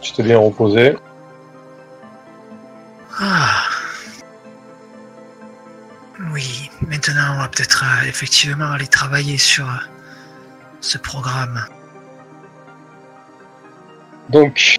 Tu 0.00 0.12
t'es 0.12 0.22
bien 0.22 0.38
reposé. 0.38 0.96
Ah. 3.18 3.64
Oui, 6.32 6.70
maintenant 6.80 7.34
on 7.34 7.38
va 7.40 7.48
peut-être 7.48 7.84
euh, 7.84 8.08
effectivement 8.08 8.72
aller 8.72 8.86
travailler 8.86 9.36
sur 9.36 9.66
euh, 9.66 9.78
ce 10.80 10.96
programme. 10.98 11.64
Donc, 14.30 14.76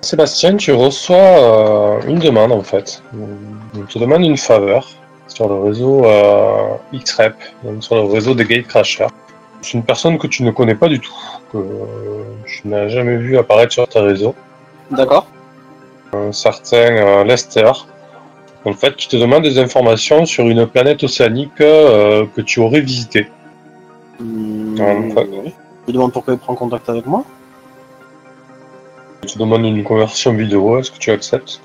Sébastien, 0.00 0.56
tu 0.56 0.72
reçois 0.72 1.16
euh, 1.16 2.00
une 2.06 2.18
demande 2.18 2.52
en 2.52 2.62
fait. 2.62 3.02
On 3.14 3.82
te 3.82 3.98
demande 3.98 4.24
une 4.24 4.36
faveur 4.36 4.88
sur 5.26 5.48
le 5.48 5.60
réseau 5.60 6.06
Xrep, 6.92 7.34
donc 7.62 7.84
sur 7.84 7.94
le 7.94 8.02
réseau 8.02 8.34
des 8.34 8.44
Gatecrashers. 8.44 9.06
C'est 9.60 9.74
une 9.74 9.82
personne 9.82 10.18
que 10.18 10.26
tu 10.26 10.44
ne 10.44 10.50
connais 10.50 10.74
pas 10.76 10.88
du 10.88 11.00
tout, 11.00 11.14
que 11.52 11.58
tu 12.46 12.68
n'as 12.68 12.88
jamais 12.88 13.16
vu 13.16 13.36
apparaître 13.38 13.72
sur 13.72 13.88
tes 13.88 13.98
réseaux. 14.00 14.34
D'accord. 14.90 15.26
Un 16.12 16.32
certain 16.32 16.76
euh, 16.76 17.24
Lester, 17.24 17.70
en 18.64 18.72
fait, 18.72 18.96
qui 18.96 19.08
te 19.08 19.16
demande 19.16 19.42
des 19.42 19.58
informations 19.58 20.24
sur 20.26 20.48
une 20.48 20.66
planète 20.66 21.02
océanique 21.02 21.60
euh, 21.60 22.24
que 22.34 22.40
tu 22.40 22.60
aurais 22.60 22.80
visitée. 22.80 23.28
Oui. 24.20 25.54
Je 25.86 25.92
demande 25.92 26.12
pourquoi 26.12 26.34
il 26.34 26.38
prend 26.38 26.54
contact 26.54 26.88
avec 26.88 27.06
moi. 27.06 27.24
Il 29.22 29.30
te 29.30 29.38
demande 29.38 29.64
une 29.64 29.82
conversion 29.82 30.32
vidéo, 30.32 30.78
est-ce 30.78 30.90
que 30.90 30.98
tu 30.98 31.10
acceptes? 31.10 31.60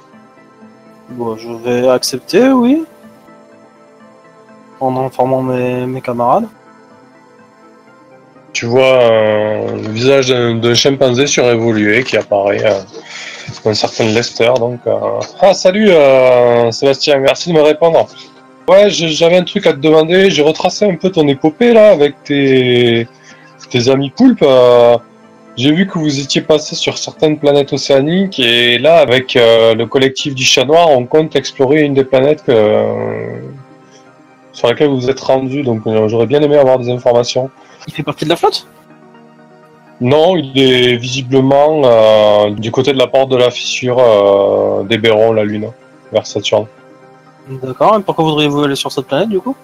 Bon, 1.10 1.38
je 1.38 1.52
vais 1.52 1.88
accepter, 1.90 2.50
oui. 2.50 2.86
En 4.80 4.98
informant 4.98 5.42
mes, 5.42 5.86
mes 5.86 6.02
camarades. 6.02 6.48
Tu 8.64 8.70
vois 8.70 9.02
euh, 9.02 9.76
le 9.76 9.90
visage 9.90 10.30
d'un 10.30 10.74
chimpanzé 10.74 11.28
surévolué 11.28 12.06
qui 12.06 12.16
apparaît, 12.16 12.64
euh, 12.64 12.80
un 13.70 13.74
certain 13.74 14.06
Lester. 14.06 14.54
Donc, 14.58 14.80
euh, 14.88 15.20
ah 15.42 15.54
salut 15.54 15.90
euh, 15.90 16.72
Sébastien, 16.72 17.18
merci 17.18 17.50
de 17.50 17.56
me 17.56 17.62
répondre. 17.62 18.08
Ouais, 18.70 18.90
j'avais 18.90 19.36
un 19.36 19.44
truc 19.44 19.68
à 19.68 19.74
te 19.74 19.80
demander. 19.80 20.30
J'ai 20.30 20.44
retracé 20.44 20.86
un 20.86 20.96
peu 20.96 21.10
ton 21.10 21.28
épopée 21.28 21.74
là 21.74 21.90
avec 21.90 22.24
tes 22.24 23.06
tes 23.70 23.90
amis 23.90 24.12
poulpes. 24.12 24.44
euh, 24.44 24.98
j'ai 25.58 25.74
vu 25.74 25.86
que 25.86 26.00
vous 26.00 26.22
étiez 26.22 26.40
passé 26.40 26.76
sur 26.76 26.98
certaines 26.98 27.40
planètes 27.40 27.74
océaniques 27.74 28.40
et 28.40 28.78
là, 28.78 29.00
avec 29.00 29.34
le 29.36 29.84
collectif 29.84 30.36
du 30.36 30.46
Chat 30.46 30.64
Noir, 30.64 30.90
on 30.90 31.06
compte 31.06 31.36
explorer 31.36 31.82
une 31.82 31.96
des 31.96 32.06
planètes 32.06 32.46
sur 34.54 34.68
laquelle 34.70 34.88
vous 34.88 35.10
êtes 35.10 35.20
rendu. 35.20 35.64
Donc, 35.64 35.82
j'aurais 36.08 36.28
bien 36.28 36.42
aimé 36.42 36.56
avoir 36.58 36.80
des 36.80 36.90
informations. 36.90 37.52
Il 37.88 37.94
fait 37.94 38.04
partie 38.04 38.26
de 38.26 38.30
la 38.30 38.36
flotte? 38.36 38.68
Non, 40.02 40.36
il 40.36 40.52
est 40.60 40.96
visiblement 40.98 41.82
euh, 41.86 42.50
du 42.52 42.72
côté 42.72 42.92
de 42.94 42.98
la 42.98 43.08
porte 43.08 43.30
de 43.30 43.38
la 43.38 43.52
fissure 43.52 44.00
euh, 44.00 44.84
d'Héberon, 44.84 45.34
la 45.34 45.44
Lune, 45.44 45.70
vers 46.12 46.26
Saturne. 46.26 46.66
D'accord, 47.48 47.98
et 47.98 48.02
pourquoi 48.02 48.26
voudriez-vous 48.26 48.64
aller 48.64 48.76
sur 48.76 48.92
cette 48.92 49.06
planète 49.06 49.30
du 49.30 49.40
coup? 49.40 49.56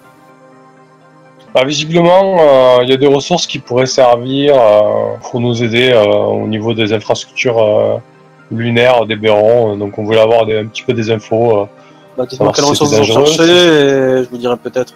Bah, 1.54 1.64
visiblement, 1.66 2.38
euh, 2.40 2.78
il 2.84 2.90
y 2.90 2.94
a 2.94 2.98
des 2.98 3.08
ressources 3.08 3.48
qui 3.48 3.58
pourraient 3.60 3.88
servir 3.88 4.54
euh, 4.56 5.16
pour 5.30 5.40
nous 5.40 5.64
aider 5.64 5.92
euh, 5.92 6.04
au 6.06 6.48
niveau 6.48 6.74
des 6.74 6.94
infrastructures 6.94 8.00
lunaires 8.52 9.06
d'Héberon. 9.06 9.76
Donc 9.78 9.98
on 9.98 10.04
voulait 10.04 10.20
avoir 10.22 10.46
des- 10.46 10.60
un 10.60 10.68
petit 10.68 10.84
peu 10.84 10.94
des 10.94 11.10
infos. 11.10 11.68
Bah, 12.18 12.26
dites-moi 12.30 12.52
quelles 12.54 12.66
ressources 12.66 12.94
vous 12.94 13.04
cherchez 13.04 13.44
et 13.44 14.24
je 14.24 14.30
vous 14.30 14.38
dirai 14.38 14.58
peut-être. 14.58 14.94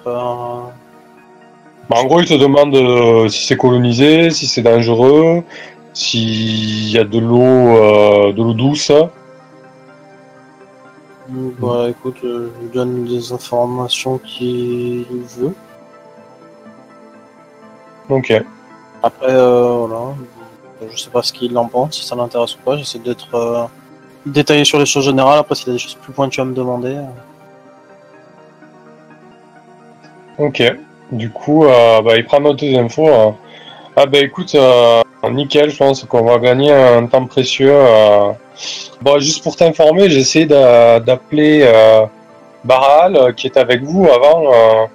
Bah, 1.90 1.98
en 2.00 2.06
gros, 2.06 2.22
il 2.22 2.28
te 2.28 2.34
demande 2.34 2.76
euh, 2.76 3.28
si 3.28 3.46
c'est 3.46 3.58
colonisé, 3.58 4.30
si 4.30 4.48
c'est 4.48 4.62
dangereux, 4.62 5.44
s'il 5.94 6.90
y 6.90 6.98
a 6.98 7.04
de 7.04 7.20
l'eau 7.20 7.42
euh, 7.42 8.32
de 8.32 8.42
l'eau 8.42 8.54
douce. 8.54 8.92
Bah 11.30 11.88
écoute, 11.90 12.18
euh, 12.24 12.52
je 12.56 12.62
lui 12.66 12.72
donne 12.74 13.06
des 13.06 13.32
informations 13.32 14.18
qu'il 14.18 15.06
veut. 15.38 15.54
Ok. 18.10 18.34
Après, 19.02 19.32
euh, 19.32 19.86
voilà. 19.88 20.16
Je 20.92 20.98
sais 20.98 21.10
pas 21.10 21.22
ce 21.22 21.32
qu'il 21.32 21.58
en 21.58 21.68
pense, 21.68 21.98
si 21.98 22.06
ça 22.06 22.16
l'intéresse 22.16 22.56
ou 22.56 22.60
pas. 22.60 22.78
J'essaie 22.78 23.00
d'être 23.00 23.70
détaillé 24.26 24.66
sur 24.66 24.80
les 24.80 24.86
choses 24.86 25.06
générales. 25.06 25.40
Après, 25.40 25.56
s'il 25.56 25.68
y 25.68 25.70
a 25.72 25.74
des 25.74 25.80
choses 25.80 25.96
plus 25.96 26.14
pointues 26.14 26.42
à 26.42 26.46
me 26.46 26.54
demander. 26.54 26.98
Ok. 30.38 30.62
Du 31.12 31.30
coup, 31.30 31.66
euh, 31.66 32.02
bah, 32.02 32.16
il 32.18 32.26
prend 32.26 32.40
note 32.40 32.58
des 32.60 32.78
infos. 32.78 33.08
euh. 33.08 33.32
Ah 33.96 34.06
bah 34.08 34.20
écoute, 34.20 34.56
euh, 34.56 35.02
nickel, 35.32 35.70
je 35.70 35.78
pense 35.78 36.04
qu'on 36.06 36.24
va 36.24 36.40
gagner 36.40 36.72
un 36.74 37.06
temps 37.06 37.26
précieux. 37.26 37.72
euh. 37.72 38.32
Bon, 39.02 39.20
juste 39.20 39.44
pour 39.44 39.56
t'informer, 39.56 40.10
j'ai 40.10 40.20
essayé 40.22 40.46
d'a- 40.46 41.00
d'appeler 41.00 41.70
Baral, 42.64 43.34
qui 43.36 43.48
était 43.48 43.60
avec 43.60 43.84
vous 43.84 44.08
avant. 44.08 44.88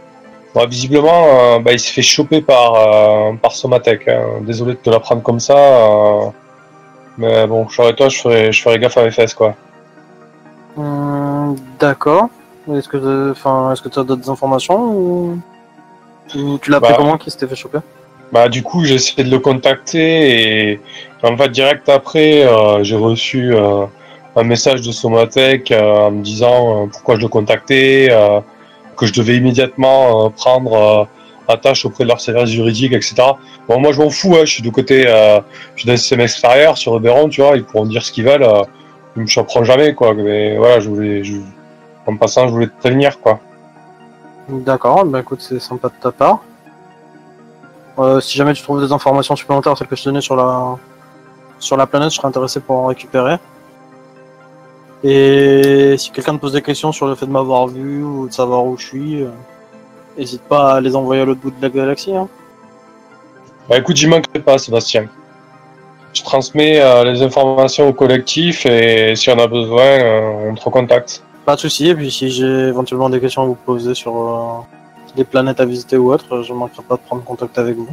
visiblement, 0.68 1.60
bah, 1.60 1.72
il 1.72 1.78
s'est 1.78 1.92
fait 1.92 2.02
choper 2.02 2.41
par, 2.42 2.74
euh, 2.74 3.32
par 3.41 3.52
Somatec. 3.52 4.08
hein. 4.08 4.41
Désolé 4.42 4.72
de 4.72 4.78
te 4.78 4.91
la 4.91 4.98
prendre 5.00 5.22
comme 5.22 5.38
ça. 5.41 5.54
Mais 7.16 7.47
bon, 7.47 7.68
je 7.68 7.76
serais 7.76 7.94
toi, 7.94 8.08
je 8.08 8.18
ferais, 8.18 8.78
gaffe 8.78 8.97
à 8.97 9.04
mes 9.04 9.10
fesses, 9.10 9.34
quoi. 9.34 9.54
Hum, 10.76 11.56
D'accord. 11.80 12.28
Est-ce 12.72 12.88
que, 12.88 13.88
tu 13.88 13.98
as 13.98 14.04
d'autres 14.04 14.30
informations 14.30 14.78
ou, 14.92 15.38
tu 16.28 16.71
l'as 16.71 16.81
Bah. 16.81 16.94
comment 16.97 17.16
qui 17.19 17.31
s'était 17.31 17.47
fait 17.47 17.56
choper? 17.56 17.78
Bah 18.31 18.49
du 18.50 18.62
coup 18.62 18.84
j'ai 18.84 18.94
essayé 18.97 19.25
de 19.25 19.31
le 19.31 19.39
contacter 19.39 20.71
et 20.72 20.81
en 21.22 21.34
fait 21.37 21.49
direct 21.49 21.89
après 21.89 22.44
euh, 22.47 22.84
j'ai 22.84 22.94
reçu 22.97 23.55
euh, 23.55 23.87
un 24.37 24.43
message 24.43 24.83
de 24.83 24.93
Somatec 24.93 25.71
euh, 25.71 26.09
en 26.09 26.11
me 26.11 26.22
disant 26.22 26.89
pourquoi 26.93 27.16
je 27.16 27.22
le 27.22 27.28
contactais, 27.28 28.09
que 28.97 29.06
je 29.06 29.15
devais 29.15 29.37
immédiatement 29.37 30.31
prendre 30.31 31.09
attache 31.49 31.87
auprès 31.87 32.05
de 32.05 32.09
leur 32.11 32.21
service 32.21 32.50
juridique, 32.50 32.93
etc. 32.93 33.15
Bon 33.66 33.81
moi 33.81 33.93
je 33.93 33.99
m'en 34.03 34.10
fous, 34.10 34.34
hein, 34.37 34.41
je 34.45 34.53
suis 34.53 34.62
du 34.62 34.71
côté, 34.72 35.05
euh, 35.06 35.41
je 35.75 35.81
suis 35.81 35.87
dans 35.87 35.95
le 35.95 35.97
système 35.99 36.21
extérieur 36.21 36.77
sur 36.77 36.93
Oberon, 36.93 37.31
tu 37.31 37.41
vois, 37.41 37.56
ils 37.56 37.65
pourront 37.65 37.87
dire 37.87 38.03
ce 38.05 38.12
qu'ils 38.12 38.25
veulent, 38.25 38.43
euh, 38.43 38.62
ils 39.16 39.22
me 39.22 39.27
choperont 39.27 39.65
jamais 39.65 39.95
quoi. 39.95 40.12
Mais 40.12 40.59
voilà, 40.59 40.81
je 40.81 40.89
voulais, 40.91 41.25
je- 41.25 41.37
en 42.06 42.16
passant 42.16 42.47
je 42.49 42.53
voulais 42.53 42.66
te 42.66 42.78
prévenir 42.78 43.19
quoi. 43.21 43.41
D'accord, 44.48 45.04
bah 45.04 45.20
écoute, 45.20 45.42
c'est 45.42 45.60
sympa 45.60 45.88
de 45.88 45.94
ta 46.00 46.10
part. 46.10 46.41
Euh, 47.98 48.20
si 48.20 48.38
jamais 48.38 48.54
tu 48.54 48.62
trouves 48.62 48.81
des 48.81 48.92
informations 48.92 49.36
supplémentaires, 49.36 49.76
celles 49.76 49.88
que 49.88 49.97
je 49.97 50.04
donnais 50.04 50.22
sur 50.22 50.36
la, 50.36 50.76
sur 51.59 51.76
la 51.76 51.86
planète, 51.86 52.10
je 52.10 52.16
serais 52.16 52.28
intéressé 52.28 52.60
pour 52.60 52.76
en 52.76 52.86
récupérer. 52.86 53.36
Et 55.04 55.97
si 55.98 56.10
quelqu'un 56.10 56.34
te 56.34 56.41
pose 56.41 56.53
des 56.53 56.62
questions 56.62 56.92
sur 56.92 57.06
le 57.06 57.14
fait 57.14 57.26
de 57.26 57.31
m'avoir 57.31 57.66
vu 57.66 58.03
ou 58.03 58.28
de 58.28 58.32
savoir 58.32 58.64
où 58.64 58.78
je 58.78 58.86
suis, 58.86 59.22
euh, 59.22 59.28
n'hésite 60.16 60.42
pas 60.42 60.75
à 60.76 60.80
les 60.80 60.97
envoyer 60.97 61.22
à 61.22 61.25
l'autre 61.26 61.41
bout 61.41 61.50
de 61.50 61.60
la 61.60 61.69
galaxie. 61.69 62.16
Hein. 62.16 62.28
Bah 63.69 63.76
écoute, 63.76 63.97
j'y 63.97 64.06
manquerai 64.06 64.38
pas, 64.38 64.56
Sébastien. 64.56 65.09
Je 66.15 66.22
transmets 66.22 66.80
euh, 66.80 67.04
les 67.04 67.20
informations 67.20 67.86
au 67.86 67.92
collectif 67.92 68.65
et 68.65 69.15
si 69.15 69.28
on 69.30 69.38
a 69.38 69.47
besoin, 69.47 70.48
on 70.48 70.54
te 70.54 70.62
recontacte. 70.62 71.22
Pas 71.48 71.56
de 71.56 71.60
souci. 71.60 71.88
Et 71.88 71.94
puis 71.94 72.10
si 72.10 72.31
j'ai 72.31 72.69
éventuellement 72.69 73.09
des 73.09 73.20
questions 73.20 73.42
à 73.42 73.47
vous 73.47 73.54
poser 73.54 73.94
sur 73.94 74.14
euh, 74.14 74.60
des 75.16 75.25
planètes 75.25 75.60
à 75.60 75.64
visiter 75.64 75.97
ou 75.97 76.12
autre, 76.12 76.42
je 76.42 76.53
ne 76.53 76.59
manquerai 76.59 76.82
pas 76.82 76.97
de 76.97 77.00
prendre 77.00 77.25
contact 77.25 77.56
avec 77.56 77.75
vous. 77.75 77.88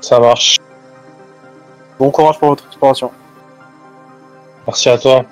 Ça 0.00 0.18
marche. 0.18 0.56
Bon 1.98 2.10
courage 2.10 2.38
pour 2.38 2.48
votre 2.48 2.64
exploration. 2.66 3.10
Merci 4.66 4.88
à 4.88 4.96
toi. 4.96 5.22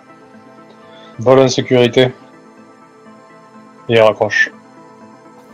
Vol 1.19 1.39
en 1.39 1.49
sécurité. 1.49 2.13
Et 3.89 3.99
raccroche. 3.99 4.53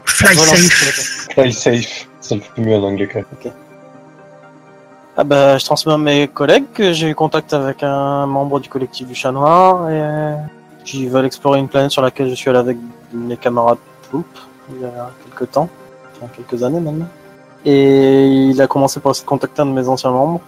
Fly 0.04 0.34
Voilà, 0.34 0.56
safe. 0.56 1.28
Fly 1.34 1.52
safe. 1.52 2.08
Ça 2.20 2.34
le 2.34 2.40
fait 2.40 2.60
mieux 2.60 2.74
en 2.74 2.82
anglais 2.82 3.06
quand 3.06 3.20
même. 3.20 3.52
Ah 5.16 5.22
bah, 5.22 5.56
je 5.56 5.64
transmets 5.64 5.92
à 5.92 5.98
mes 5.98 6.26
collègues 6.26 6.66
que 6.74 6.92
j'ai 6.92 7.10
eu 7.10 7.14
contact 7.14 7.54
avec 7.54 7.84
un 7.84 8.26
membre 8.26 8.58
du 8.58 8.68
collectif 8.68 9.06
du 9.06 9.14
Chat 9.14 9.30
Noir 9.30 9.88
et 9.88 10.34
qui 10.84 11.06
veulent 11.06 11.24
explorer 11.26 11.58
une 11.58 11.68
planète 11.68 11.90
sur 11.90 12.02
laquelle 12.02 12.28
je 12.28 12.34
suis 12.34 12.50
allé 12.50 12.58
avec 12.58 12.76
mes 13.12 13.36
camarades 13.36 13.78
Poulp 14.10 14.26
il 14.74 14.80
y 14.80 14.84
a 14.84 15.10
quelques 15.24 15.50
temps, 15.52 15.68
enfin 16.14 16.26
quelques 16.36 16.62
années 16.62 16.80
maintenant. 16.80 17.08
Et 17.64 18.26
il 18.26 18.60
a 18.60 18.66
commencé 18.66 18.98
par 19.00 19.12
de 19.12 19.18
contacter 19.18 19.62
un 19.62 19.66
de 19.66 19.72
mes 19.72 19.86
anciens 19.88 20.10
membres. 20.10 20.40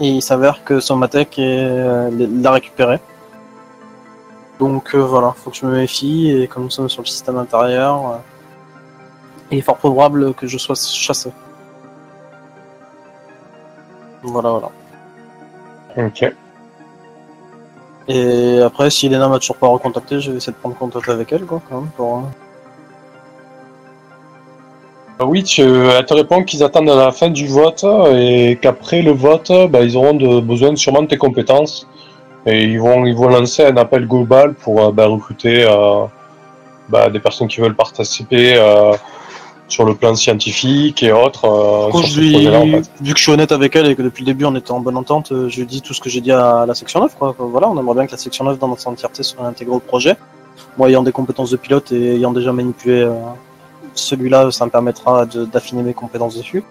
Et 0.00 0.08
il 0.08 0.22
s'avère 0.22 0.62
que 0.64 0.78
Somatec 0.80 1.38
est- 1.38 1.42
euh, 1.58 2.10
l'a 2.42 2.50
récupéré. 2.52 3.00
Donc 4.58 4.94
euh, 4.94 4.98
voilà, 4.98 5.32
faut 5.36 5.50
que 5.50 5.56
je 5.56 5.66
me 5.66 5.74
méfie 5.76 6.30
et 6.30 6.46
comme 6.48 6.64
nous 6.64 6.70
sommes 6.70 6.88
sur 6.88 7.02
le 7.02 7.06
système 7.06 7.36
intérieur, 7.38 7.94
euh, 8.12 8.16
il 9.50 9.58
est 9.58 9.62
fort 9.62 9.76
probable 9.76 10.34
que 10.34 10.46
je 10.46 10.58
sois 10.58 10.74
chassé. 10.74 11.30
Voilà, 14.22 14.50
voilà. 14.50 14.70
Ok. 16.08 16.34
Et 18.08 18.60
après, 18.62 18.88
si 18.90 19.06
Elena 19.06 19.28
m'a 19.28 19.38
toujours 19.38 19.56
pas 19.56 19.68
recontacté, 19.68 20.18
je 20.20 20.30
vais 20.30 20.38
essayer 20.38 20.52
de 20.52 20.58
prendre 20.58 20.76
contact 20.76 21.08
avec 21.10 21.30
elle, 21.32 21.44
quoi, 21.44 21.60
quand 21.68 21.80
même, 21.80 21.90
pour... 21.96 22.16
euh, 22.16 22.20
Ah 25.20 25.26
Oui, 25.26 25.42
tu, 25.42 25.62
elle 25.62 26.06
te 26.06 26.14
répond 26.14 26.42
qu'ils 26.44 26.62
attendent 26.62 26.86
la 26.88 27.12
fin 27.12 27.28
du 27.28 27.46
vote 27.48 27.84
et 28.14 28.56
qu'après 28.62 29.02
le 29.02 29.10
vote, 29.10 29.50
bah, 29.68 29.82
ils 29.82 29.96
auront 29.96 30.14
de, 30.14 30.40
besoin 30.40 30.74
sûrement 30.76 31.02
de 31.02 31.08
tes 31.08 31.18
compétences. 31.18 31.88
Et 32.46 32.62
ils 32.62 32.80
vont, 32.80 33.04
ils 33.04 33.16
vont 33.16 33.28
lancer 33.28 33.64
un 33.66 33.76
appel 33.76 34.06
global 34.06 34.54
pour 34.54 34.80
euh, 34.80 34.92
bah, 34.92 35.06
recruter 35.06 35.64
euh, 35.68 36.04
bah, 36.88 37.10
des 37.10 37.18
personnes 37.20 37.48
qui 37.48 37.60
veulent 37.60 37.74
participer 37.74 38.54
sur 39.68 39.84
le 39.84 39.94
plan 39.94 40.14
scientifique 40.14 41.02
et 41.02 41.12
autres. 41.12 41.44
euh, 41.44 42.02
je 42.02 42.20
lui- 42.20 42.48
en 42.48 42.62
fait. 42.82 42.90
vu 43.00 43.12
que 43.12 43.18
je 43.18 43.22
suis 43.22 43.32
honnête 43.32 43.52
avec 43.52 43.76
elle 43.76 43.86
et 43.86 43.94
que 43.94 44.02
depuis 44.02 44.22
le 44.24 44.26
début 44.26 44.44
on 44.46 44.54
était 44.56 44.70
en 44.72 44.80
bonne 44.80 44.96
entente, 44.96 45.30
euh, 45.32 45.48
je 45.48 45.60
lui 45.60 45.66
dis 45.66 45.82
tout 45.82 45.92
ce 45.94 46.00
que 46.00 46.08
j'ai 46.08 46.20
dit 46.20 46.32
à 46.32 46.64
la 46.66 46.74
section 46.74 47.00
9. 47.00 47.14
Quoi. 47.18 47.34
Voilà, 47.38 47.68
on 47.68 47.78
aimerait 47.78 47.94
bien 47.94 48.06
que 48.06 48.12
la 48.12 48.18
section 48.18 48.44
9 48.44 48.58
dans 48.58 48.68
notre 48.68 48.86
entièreté 48.88 49.22
soit 49.22 49.44
intégrée 49.44 49.74
au 49.76 49.80
projet. 49.80 50.16
Moi, 50.76 50.88
ayant 50.88 51.02
des 51.02 51.12
compétences 51.12 51.50
de 51.50 51.56
pilote 51.56 51.92
et 51.92 52.14
ayant 52.16 52.32
déjà 52.32 52.52
manipulé 52.52 53.02
euh, 53.02 53.12
celui-là, 53.94 54.50
ça 54.50 54.64
me 54.64 54.70
permettra 54.70 55.26
d'affiner 55.26 55.82
mes 55.82 55.94
compétences 55.94 56.36
dessus. 56.36 56.64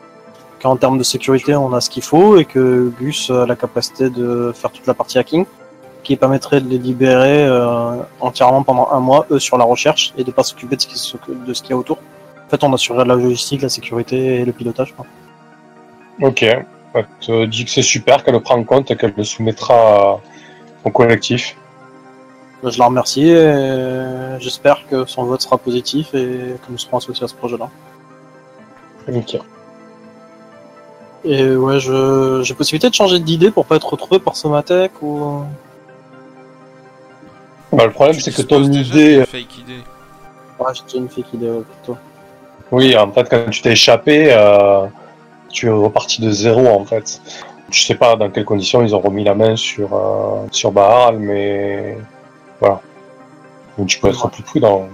Qu'en 0.62 0.76
termes 0.76 0.98
de 0.98 1.04
sécurité, 1.04 1.56
on 1.56 1.72
a 1.74 1.82
ce 1.82 1.90
qu'il 1.90 2.02
faut 2.04 2.38
et 2.38 2.46
que 2.46 2.92
Gus 3.00 3.30
a 3.30 3.46
la 3.46 3.56
capacité 3.56 4.10
de 4.10 4.52
faire 4.56 4.72
toute 4.72 4.88
la 4.88 4.94
partie 4.96 5.20
hacking 5.20 5.46
qui 6.04 6.16
permettrait 6.16 6.62
de 6.62 6.70
les 6.70 6.78
libérer 6.80 7.46
euh, 7.46 7.92
entièrement 8.22 8.64
pendant 8.64 8.88
un 8.92 9.00
mois, 9.00 9.26
eux, 9.30 9.40
sur 9.40 9.58
la 9.58 9.66
recherche 9.66 10.14
et 10.18 10.24
de 10.24 10.32
pas 10.32 10.42
s'occuper 10.44 10.76
de 10.78 10.82
ce 10.82 10.88
qui 10.88 10.96
de 11.46 11.54
ce 11.54 11.62
qu'il 11.62 11.72
y 11.72 11.74
a 11.74 11.78
autour. 11.78 11.98
En 12.48 12.50
fait, 12.50 12.64
on 12.64 12.74
assurerait 12.74 13.06
la 13.06 13.16
logistique, 13.16 13.62
la 13.62 13.70
sécurité 13.70 14.38
et 14.38 14.46
le 14.46 14.54
pilotage. 14.54 14.94
Quoi. 14.96 15.06
Ok. 16.22 16.44
Elle 16.44 17.06
te 17.20 17.46
dit 17.46 17.66
que 17.66 17.72
c'est 17.72 17.82
super, 17.82 18.24
qu'elle 18.24 18.34
le 18.36 18.40
prend 18.40 18.56
en 18.58 18.64
compte 18.64 18.90
et 18.90 18.96
qu'elle 18.96 19.14
le 19.16 19.24
soumettra 19.26 20.20
au 20.86 20.90
collectif. 20.90 21.56
Je 22.64 22.80
la 22.80 22.86
remercie 22.86 23.30
et 23.30 24.40
j'espère 24.40 24.88
que 24.90 25.06
son 25.06 25.26
vote 25.26 25.42
sera 25.42 25.58
positif 25.58 26.08
et 26.16 26.56
que 26.66 26.72
nous 26.72 26.78
serons 26.78 26.98
associés 26.98 27.26
à 27.26 27.28
ce 27.28 27.36
projet-là. 27.36 27.70
Ok. 29.14 29.38
Et 31.24 31.56
ouais, 31.56 31.80
je 31.80 32.42
j'ai 32.44 32.54
possibilité 32.56 32.90
de 32.90 32.96
changer 32.96 33.20
d'idée 33.20 33.52
pour 33.52 33.66
pas 33.66 33.76
être 33.76 33.90
retrouvé 33.92 34.20
par 34.20 34.36
Somatech 34.36 34.92
ou. 35.02 35.44
Bah, 37.74 37.86
le 37.86 37.92
problème, 37.92 38.16
Tu 38.16 38.22
c'est 38.22 38.32
que 38.32 38.42
ton 38.42 38.64
idée. 38.64 39.18
d'une 39.18 39.26
fake 39.26 39.58
idée. 39.60 39.84
Ouais, 40.60 40.72
j'ai 40.74 40.84
déjà 40.84 40.98
une 40.98 41.10
fake 41.10 41.34
idée 41.34 41.50
ouais, 41.50 41.62
plutôt. 41.62 41.98
Oui, 42.72 42.98
en 42.98 43.12
fait, 43.12 43.30
quand 43.30 43.50
tu 43.50 43.62
t'es 43.62 43.72
échappé, 43.72 44.30
euh, 44.32 44.86
tu 45.50 45.68
es 45.68 45.70
reparti 45.70 46.22
de 46.22 46.32
zéro, 46.32 46.68
en 46.68 46.86
fait. 46.86 47.22
Je 47.70 47.82
sais 47.84 47.96
pas 47.96 48.16
dans 48.16 48.30
quelles 48.30 48.46
conditions 48.46 48.82
ils 48.82 48.96
ont 48.96 49.00
remis 49.00 49.24
la 49.24 49.36
main 49.36 49.56
sur, 49.56 49.94
euh, 49.94 50.48
sur 50.52 50.72
Baal, 50.72 51.20
mais 51.20 51.98
voilà. 52.60 52.82
Donc, 53.78 53.88
tu 53.88 54.00
peux 54.00 54.10
être 54.10 54.30
plus 54.30 54.44
prudent. 54.44 54.88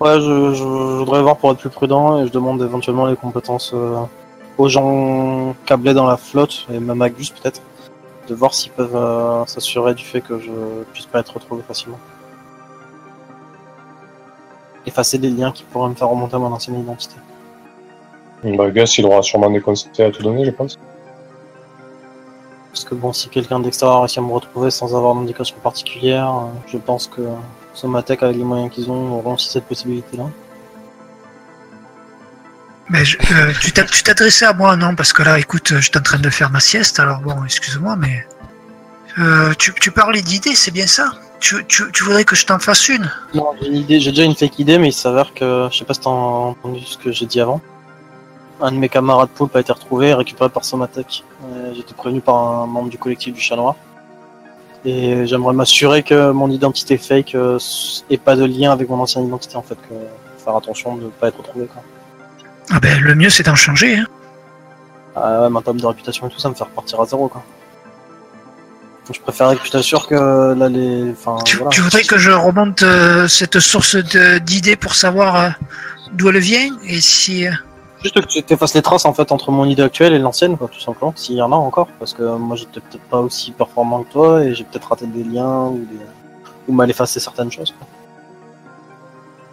Ouais, 0.00 0.20
je 0.20 0.62
voudrais 0.62 1.22
voir 1.22 1.36
pour 1.36 1.50
être 1.50 1.58
plus 1.58 1.70
prudent 1.70 2.22
et 2.22 2.26
je 2.26 2.32
demande 2.32 2.62
éventuellement 2.62 3.06
les 3.06 3.16
compétences 3.16 3.72
euh, 3.74 3.96
aux 4.56 4.68
gens 4.68 5.56
câblés 5.66 5.92
dans 5.92 6.06
la 6.06 6.16
flotte 6.16 6.66
et 6.72 6.78
même 6.78 7.02
à 7.02 7.08
Gus 7.08 7.30
peut-être, 7.30 7.60
de 8.28 8.34
voir 8.34 8.54
s'ils 8.54 8.70
peuvent 8.70 8.94
euh, 8.94 9.44
s'assurer 9.46 9.94
du 9.94 10.04
fait 10.04 10.20
que 10.20 10.38
je 10.38 10.50
puisse 10.92 11.06
pas 11.06 11.18
être 11.18 11.34
retrouvé 11.34 11.62
facilement. 11.66 11.98
Effacer 14.88 15.18
des 15.18 15.30
liens 15.30 15.52
qui 15.52 15.64
pourraient 15.64 15.88
me 15.90 15.94
faire 15.94 16.08
remonter 16.08 16.34
à 16.36 16.38
mon 16.38 16.52
ancienne 16.52 16.80
identité. 16.80 17.14
Bah, 18.44 18.70
Gus, 18.70 18.98
il 18.98 19.04
aura 19.06 19.22
sûrement 19.22 19.50
des 19.50 19.60
conseils 19.60 19.90
à 20.02 20.10
te 20.10 20.22
donner, 20.22 20.44
je 20.44 20.50
pense. 20.50 20.78
Parce 22.72 22.84
que 22.84 22.94
bon, 22.94 23.12
si 23.12 23.28
quelqu'un 23.28 23.60
d'extérieur 23.60 24.00
réussit 24.00 24.18
à 24.18 24.22
me 24.22 24.32
retrouver 24.32 24.70
sans 24.70 24.94
avoir 24.96 25.14
d'indication 25.14 25.56
particulière, 25.62 26.28
euh, 26.28 26.46
je 26.68 26.78
pense 26.78 27.06
que 27.08 27.22
Somatech, 27.74 28.22
avec 28.22 28.36
les 28.36 28.44
moyens 28.44 28.70
qu'ils 28.72 28.90
ont, 28.90 29.18
auront 29.18 29.34
aussi 29.34 29.48
cette 29.50 29.64
possibilité-là. 29.64 30.24
Mais 32.90 33.04
je- 33.04 33.18
euh, 33.18 33.52
tu 33.60 33.72
t'a- 33.72 33.84
tu 33.84 34.02
t'adressais 34.02 34.46
à 34.46 34.52
moi, 34.54 34.76
non? 34.76 34.94
Parce 34.94 35.12
que 35.12 35.22
là, 35.22 35.38
écoute, 35.38 35.72
euh, 35.72 35.80
j'étais 35.80 35.98
en 35.98 36.02
train 36.02 36.18
de 36.18 36.30
faire 36.30 36.50
ma 36.50 36.60
sieste, 36.60 36.98
alors 37.00 37.20
bon, 37.20 37.44
excuse-moi, 37.44 37.96
mais. 37.96 38.26
Euh, 39.18 39.52
tu, 39.58 39.74
tu 39.74 39.90
parlais 39.90 40.22
d'idées, 40.22 40.54
c'est 40.54 40.70
bien 40.70 40.86
ça? 40.86 41.10
Tu, 41.40 41.64
tu, 41.66 41.90
tu 41.92 42.04
voudrais 42.04 42.24
que 42.24 42.36
je 42.36 42.46
t'en 42.46 42.58
fasse 42.58 42.88
une? 42.88 43.10
Non, 43.34 43.52
j'ai 43.60 43.68
une 43.68 43.76
idée, 43.76 44.00
j'ai 44.00 44.10
déjà 44.10 44.24
une 44.24 44.34
fake 44.34 44.58
idée, 44.58 44.78
mais 44.78 44.88
il 44.88 44.92
s'avère 44.92 45.34
que, 45.34 45.68
je 45.70 45.78
sais 45.78 45.84
pas 45.84 45.94
si 45.94 46.00
t'as 46.00 46.10
entendu 46.10 46.80
ce 46.84 46.98
que 46.98 47.12
j'ai 47.12 47.26
dit 47.26 47.40
avant. 47.40 47.60
Un 48.60 48.72
de 48.72 48.76
mes 48.76 48.88
camarades 48.88 49.28
poulpe 49.28 49.54
a 49.54 49.60
été 49.60 49.72
retrouvé 49.72 50.08
et 50.08 50.14
récupéré 50.14 50.50
par 50.50 50.64
Somatech. 50.64 51.22
Euh, 51.44 51.72
J'ai 51.74 51.80
été 51.80 51.94
prévenu 51.94 52.20
par 52.20 52.36
un 52.36 52.66
membre 52.66 52.88
du 52.88 52.98
collectif 52.98 53.32
du 53.32 53.40
chat 53.40 53.54
noir. 53.56 53.76
Et 54.84 55.26
j'aimerais 55.26 55.54
m'assurer 55.54 56.02
que 56.02 56.30
mon 56.30 56.50
identité 56.50 56.98
fake 56.98 57.34
euh, 57.34 57.58
ait 58.10 58.16
pas 58.16 58.36
de 58.36 58.44
lien 58.44 58.70
avec 58.72 58.88
mon 58.88 59.00
ancienne 59.00 59.26
identité 59.26 59.56
en 59.56 59.62
fait, 59.62 59.74
que 59.74 59.94
faire 60.44 60.56
attention 60.56 60.96
de 60.96 61.04
ne 61.04 61.08
pas 61.08 61.28
être 61.28 61.38
retrouvé 61.38 61.66
quoi. 61.66 61.82
Ah 62.70 62.80
ben, 62.80 63.00
le 63.00 63.14
mieux, 63.14 63.30
c'est 63.30 63.44
d'en 63.44 63.54
changer. 63.54 63.96
Hein. 63.96 64.06
Ah 65.16 65.42
ouais, 65.42 65.50
ma 65.50 65.62
table 65.62 65.80
de 65.80 65.86
réputation 65.86 66.28
et 66.28 66.30
tout, 66.30 66.38
ça 66.38 66.48
me 66.48 66.54
fait 66.54 66.64
repartir 66.64 67.00
à 67.00 67.06
zéro 67.06 67.28
quoi. 67.28 67.42
Je 69.12 69.20
préférerais 69.20 69.56
que 69.56 69.62
tu 69.62 69.70
t'assures 69.70 70.06
que 70.06 70.54
là 70.54 70.68
les. 70.68 71.10
Enfin, 71.12 71.38
Tu, 71.44 71.56
voilà. 71.56 71.70
tu 71.70 71.80
voudrais 71.80 72.02
que 72.04 72.18
je 72.18 72.30
remonte 72.30 72.82
euh, 72.82 73.26
cette 73.28 73.58
source 73.58 73.96
d'idées 73.96 74.76
pour 74.76 74.94
savoir 74.94 75.36
euh, 75.36 75.48
d'où 76.12 76.28
elle 76.28 76.38
vient 76.38 76.76
et 76.84 77.00
si. 77.00 77.46
euh, 77.46 77.52
Juste 78.02 78.14
que 78.14 78.26
tu 78.26 78.42
t'effaces 78.42 78.74
les 78.74 78.82
traces 78.82 79.04
en 79.06 79.12
fait 79.14 79.32
entre 79.32 79.50
mon 79.50 79.64
idée 79.64 79.82
actuelle 79.82 80.12
et 80.12 80.18
l'ancienne, 80.18 80.56
quoi, 80.56 80.68
tout 80.68 80.78
simplement, 80.78 81.12
s'il 81.16 81.34
y 81.36 81.42
en 81.42 81.50
a 81.52 81.56
encore, 81.56 81.88
parce 81.98 82.12
que 82.14 82.22
moi 82.36 82.54
j'étais 82.56 82.80
peut-être 82.80 83.02
pas 83.04 83.18
aussi 83.18 83.50
performant 83.50 84.02
que 84.04 84.12
toi 84.12 84.44
et 84.44 84.54
j'ai 84.54 84.62
peut-être 84.64 84.88
raté 84.88 85.06
des 85.06 85.24
liens 85.24 85.64
ou, 85.64 85.78
des... 85.90 85.98
ou 86.68 86.72
mal 86.74 86.88
effacé 86.90 87.18
certaines 87.18 87.50
choses. 87.50 87.74
Quoi. 87.76 87.88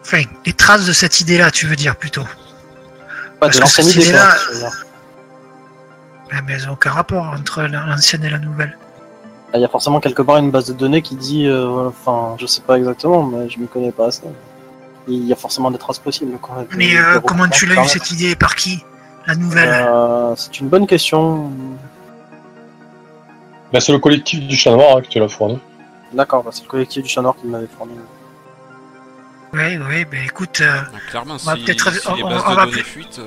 Enfin, 0.04 0.22
les 0.46 0.54
traces 0.54 0.86
de 0.86 0.94
cette 0.94 1.22
idée-là, 1.22 1.50
tu 1.50 1.66
veux 1.66 1.76
dire 1.76 1.96
plutôt? 1.96 2.22
Pas 2.22 3.48
Parce 3.48 3.56
de 3.56 3.62
l'ancienne 3.62 3.88
idée, 3.88 4.02
je 4.02 4.12
dire. 4.12 4.72
Ah, 6.32 6.42
mais 6.46 6.54
elles 6.54 6.66
n'ont 6.68 6.74
aucun 6.74 6.92
rapport 6.92 7.26
entre 7.26 7.64
la- 7.64 7.86
l'ancienne 7.88 8.24
et 8.26 8.30
la 8.30 8.38
nouvelle. 8.40 8.78
Il 9.56 9.62
y 9.62 9.66
a 9.66 9.68
forcément 9.70 10.00
quelque 10.00 10.22
part 10.22 10.38
une 10.38 10.52
base 10.52 10.66
de 10.68 10.74
données 10.74 11.02
qui 11.02 11.16
dit, 11.16 11.48
euh, 11.48 11.88
enfin, 11.88 12.36
je 12.40 12.46
sais 12.46 12.62
pas 12.62 12.78
exactement, 12.78 13.24
mais 13.24 13.50
je 13.50 13.60
m'y 13.60 13.68
connais 13.68 13.92
pas 13.92 14.08
assez. 14.08 14.24
Il 15.08 15.26
y 15.26 15.32
a 15.34 15.36
forcément 15.36 15.72
des 15.72 15.78
traces 15.78 16.00
possibles. 16.00 16.38
Quoi, 16.40 16.66
Mais 16.76 16.88
Des- 16.90 16.98
euh, 16.98 17.16
des 17.16 17.22
comment 17.22 17.48
tu 17.48 17.66
l'as 17.68 17.84
eu 17.84 17.88
cette 17.88 18.12
idée? 18.12 18.36
Par 18.36 18.56
qui? 18.56 18.84
La 19.28 19.36
nouvelle? 19.36 19.70
Euh, 19.88 20.34
C'est 20.36 20.60
une 20.60 20.68
bonne 20.68 20.88
question. 20.88 21.52
Bah, 23.72 23.80
c'est 23.80 23.92
le 23.92 24.00
collectif 24.00 24.46
du 24.48 24.56
chat 24.56 24.72
noir 24.72 24.98
hein, 24.98 25.02
que 25.02 25.08
tu 25.08 25.20
l'as 25.20 25.28
fourni. 25.28 25.60
D'accord, 26.14 26.44
bah, 26.44 26.52
c'est 26.54 26.64
le 26.64 26.70
collectif 26.70 27.04
du 27.04 27.10
chat 27.10 27.22
noir 27.22 27.36
qui 27.40 27.48
m'avait 27.48 27.68
fourni. 27.68 27.94
Oui, 29.54 29.78
oui, 29.90 30.06
ben 30.06 30.24
écoute, 30.26 30.60
euh, 30.62 30.82
Donc, 30.92 31.02
clairement, 31.10 31.38
si, 31.38 31.46
va 31.46 31.56
peut-être- 31.56 31.94
si 31.94 32.14
les 32.16 32.24
on- 32.24 32.30
bases 32.30 32.44
on 32.46 32.52
de 32.52 32.72
données 32.72 32.84
euh, 33.20 33.24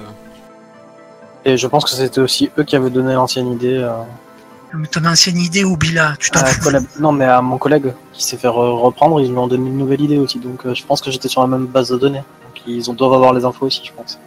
Et 1.44 1.56
je 1.56 1.66
pense 1.66 1.84
que 1.84 1.90
c'était 1.90 2.20
aussi 2.20 2.50
eux 2.58 2.64
qui 2.64 2.76
avaient 2.76 2.90
donné 2.90 3.14
l'ancienne 3.14 3.50
idée. 3.52 3.78
Ton 4.90 5.04
ancienne 5.04 5.38
idée 5.38 5.64
oublie-la, 5.64 6.14
tu 6.18 6.30
t'en 6.30 6.40
un 6.40 6.46
fous. 6.46 6.70
Non, 7.00 7.12
mais 7.12 7.24
à 7.24 7.40
mon 7.40 7.58
collègue 7.58 7.92
qui 8.12 8.22
s'est 8.24 8.36
fait 8.36 8.48
re- 8.48 8.78
reprendre, 8.80 9.20
ils 9.20 9.30
lui 9.30 9.38
ont 9.38 9.46
donné 9.46 9.68
une 9.68 9.78
nouvelle 9.78 10.00
idée 10.00 10.18
aussi. 10.18 10.38
Donc 10.38 10.66
euh, 10.66 10.74
je 10.74 10.84
pense 10.84 11.00
que 11.00 11.10
j'étais 11.10 11.28
sur 11.28 11.40
la 11.40 11.46
même 11.46 11.66
base 11.66 11.88
de 11.90 11.96
données. 11.96 12.18
Donc 12.44 12.62
ils 12.66 12.90
ont- 12.90 12.94
doivent 12.94 13.14
avoir 13.14 13.32
les 13.32 13.44
infos 13.44 13.66
aussi, 13.66 13.82
je 13.84 13.92
pense. 13.92 14.18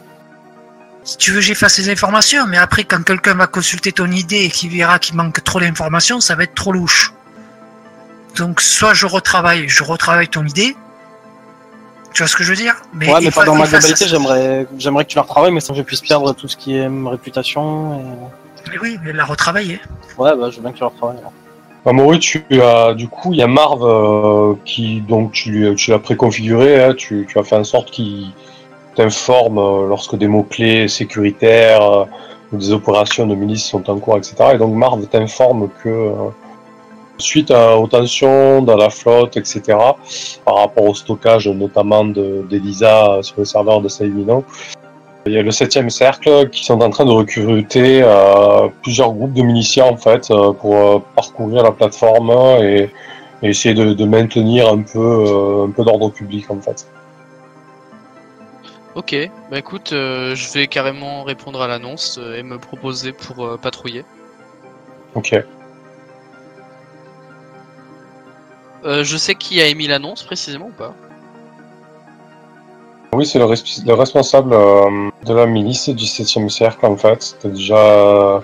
Si 1.04 1.18
tu 1.18 1.32
veux, 1.32 1.42
j'efface 1.42 1.74
ces 1.74 1.90
informations, 1.90 2.46
mais 2.48 2.58
après, 2.58 2.84
quand 2.84 3.04
quelqu'un 3.04 3.34
va 3.34 3.48
consulter 3.48 3.92
ton 3.92 4.12
idée 4.12 4.38
et 4.46 4.50
qu'il 4.50 4.70
verra 4.70 5.00
qu'il 5.00 5.16
manque 5.16 5.44
trop 5.44 5.60
d'informations, 5.60 6.22
ça 6.22 6.36
va 6.36 6.44
être 6.44 6.54
trop 6.54 6.72
louche. 6.72 7.14
Donc, 8.36 8.62
soit 8.62 8.94
je 8.94 9.08
retravaille, 9.08 9.68
je 9.68 9.84
retravaille 9.84 10.28
ton 10.28 10.46
idée. 10.46 10.76
Tu 12.14 12.22
vois 12.22 12.28
ce 12.28 12.36
que 12.36 12.44
je 12.44 12.50
veux 12.52 12.56
dire? 12.56 12.76
Ouais, 12.94 13.08
mais 13.22 13.32
pas 13.32 13.46
dans 13.46 13.56
ma 13.56 13.66
globalité. 13.68 14.08
J'aimerais, 14.08 14.68
j'aimerais 14.78 15.06
que 15.06 15.10
tu 15.10 15.16
la 15.16 15.24
retravailles, 15.24 15.52
mais 15.52 15.60
sans 15.60 15.74
que 15.74 15.80
je 15.80 15.84
puisse 15.84 16.02
perdre 16.02 16.34
tout 16.34 16.48
ce 16.48 16.56
qui 16.56 16.76
est 16.76 16.88
réputation. 17.06 18.00
Et... 18.00 18.04
Mais 18.70 18.78
oui, 18.82 18.98
mais 19.04 19.14
la 19.14 19.26
retravailler. 19.26 19.80
Ouais, 20.18 20.36
bah 20.38 20.50
je 20.50 20.58
veux 20.58 20.62
bien 20.62 20.72
que 20.72 20.78
tu 20.78 20.84
la 20.84 20.90
retravailles. 20.90 21.18
alors. 21.20 21.34
Mamoru, 21.86 22.20
tu 22.20 22.44
as 22.62 22.94
du 22.94 23.08
coup, 23.08 23.34
il 23.34 23.40
y 23.40 23.42
a 23.42 23.48
Marv 23.48 23.84
euh, 23.84 24.54
qui 24.66 25.02
donc 25.02 25.32
tu, 25.32 25.76
l'as 25.88 26.00
préconfiguré, 26.00 26.84
hein, 26.84 26.94
tu, 26.96 27.26
tu 27.28 27.40
as 27.40 27.44
fait 27.44 27.56
en 27.56 27.64
sorte 27.64 27.90
qu'il 27.90 28.28
t'informe 28.96 29.58
euh, 29.58 29.88
lorsque 29.88 30.16
des 30.16 30.28
mots 30.28 30.44
clés 30.44 30.88
sécuritaires 30.88 31.82
euh, 31.82 32.06
ou 32.54 32.58
des 32.58 32.72
opérations 32.72 33.26
de 33.26 33.34
milice 33.34 33.66
sont 33.66 33.90
en 33.90 33.98
cours, 33.98 34.18
etc. 34.18 34.36
Et 34.54 34.58
donc 34.60 34.76
Marv 34.76 35.04
t'informe 35.08 35.70
que 35.84 35.90
euh, 35.90 36.14
suite 37.18 37.50
à, 37.50 37.78
aux 37.78 37.88
tensions 37.88 38.62
dans 38.62 38.78
la 38.78 38.90
flotte, 38.92 39.38
etc. 39.38 39.62
Par 40.46 40.56
rapport 40.58 40.84
au 40.84 40.94
stockage 40.94 41.48
notamment 41.48 42.04
de- 42.06 42.46
d'Elisa 42.48 43.20
sur 43.24 43.36
le 43.40 43.46
serveur 43.46 43.82
de 43.82 43.88
Saïmino, 43.88 44.44
il 45.26 45.34
y 45.34 45.38
a 45.38 45.44
le 45.44 45.52
7 45.52 45.90
cercle 45.90 46.50
qui 46.50 46.66
sont 46.66 46.82
en 46.82 46.90
train 46.90 47.06
de 47.06 47.12
recruter 47.12 48.02
euh, 48.04 48.68
plusieurs 48.82 49.14
groupes 49.14 49.34
de 49.34 49.44
miliciens 49.44 49.86
en 49.86 49.98
fait 49.98 50.32
euh, 50.32 50.52
pour 50.52 50.76
euh, 50.76 51.00
parcourir 51.16 51.64
la 51.64 51.72
plateforme 51.72 52.32
et, 52.62 52.90
et 53.44 53.50
essayer 53.50 53.76
de, 53.76 53.94
de 53.94 54.06
maintenir 54.06 54.68
un 54.68 54.82
peu, 54.82 55.66
un 55.68 55.72
peu 55.72 55.84
d'ordre 55.84 56.10
public 56.10 56.50
en 56.50 56.60
fait. 56.60 56.88
Ok, 58.94 59.16
bah 59.50 59.58
écoute, 59.58 59.94
euh, 59.94 60.36
je 60.36 60.52
vais 60.52 60.68
carrément 60.68 61.24
répondre 61.24 61.62
à 61.62 61.68
l'annonce 61.68 62.20
euh, 62.22 62.38
et 62.38 62.44
me 62.44 62.58
proposer 62.58 63.14
pour 63.14 63.46
euh, 63.46 63.58
patrouiller. 63.58 64.04
Ok. 65.16 65.34
Euh, 68.84 69.04
je 69.04 69.18
sais 69.18 69.36
qui 69.36 69.62
a 69.62 69.68
émis 69.68 69.88
l'annonce 69.88 70.24
précisément 70.24 70.66
ou 70.68 70.72
pas? 70.72 70.94
Oui, 73.14 73.26
c'est 73.26 73.40
le, 73.40 73.46
resp- 73.46 73.86
le 73.86 73.94
responsable 73.94 74.54
euh, 74.54 75.10
de 75.26 75.34
la 75.34 75.46
milice 75.46 75.90
du 75.90 76.06
7e 76.06 76.48
cercle, 76.50 76.86
en 76.86 76.96
fait. 76.96 77.36
T'as 77.42 77.50
déjà, 77.50 78.42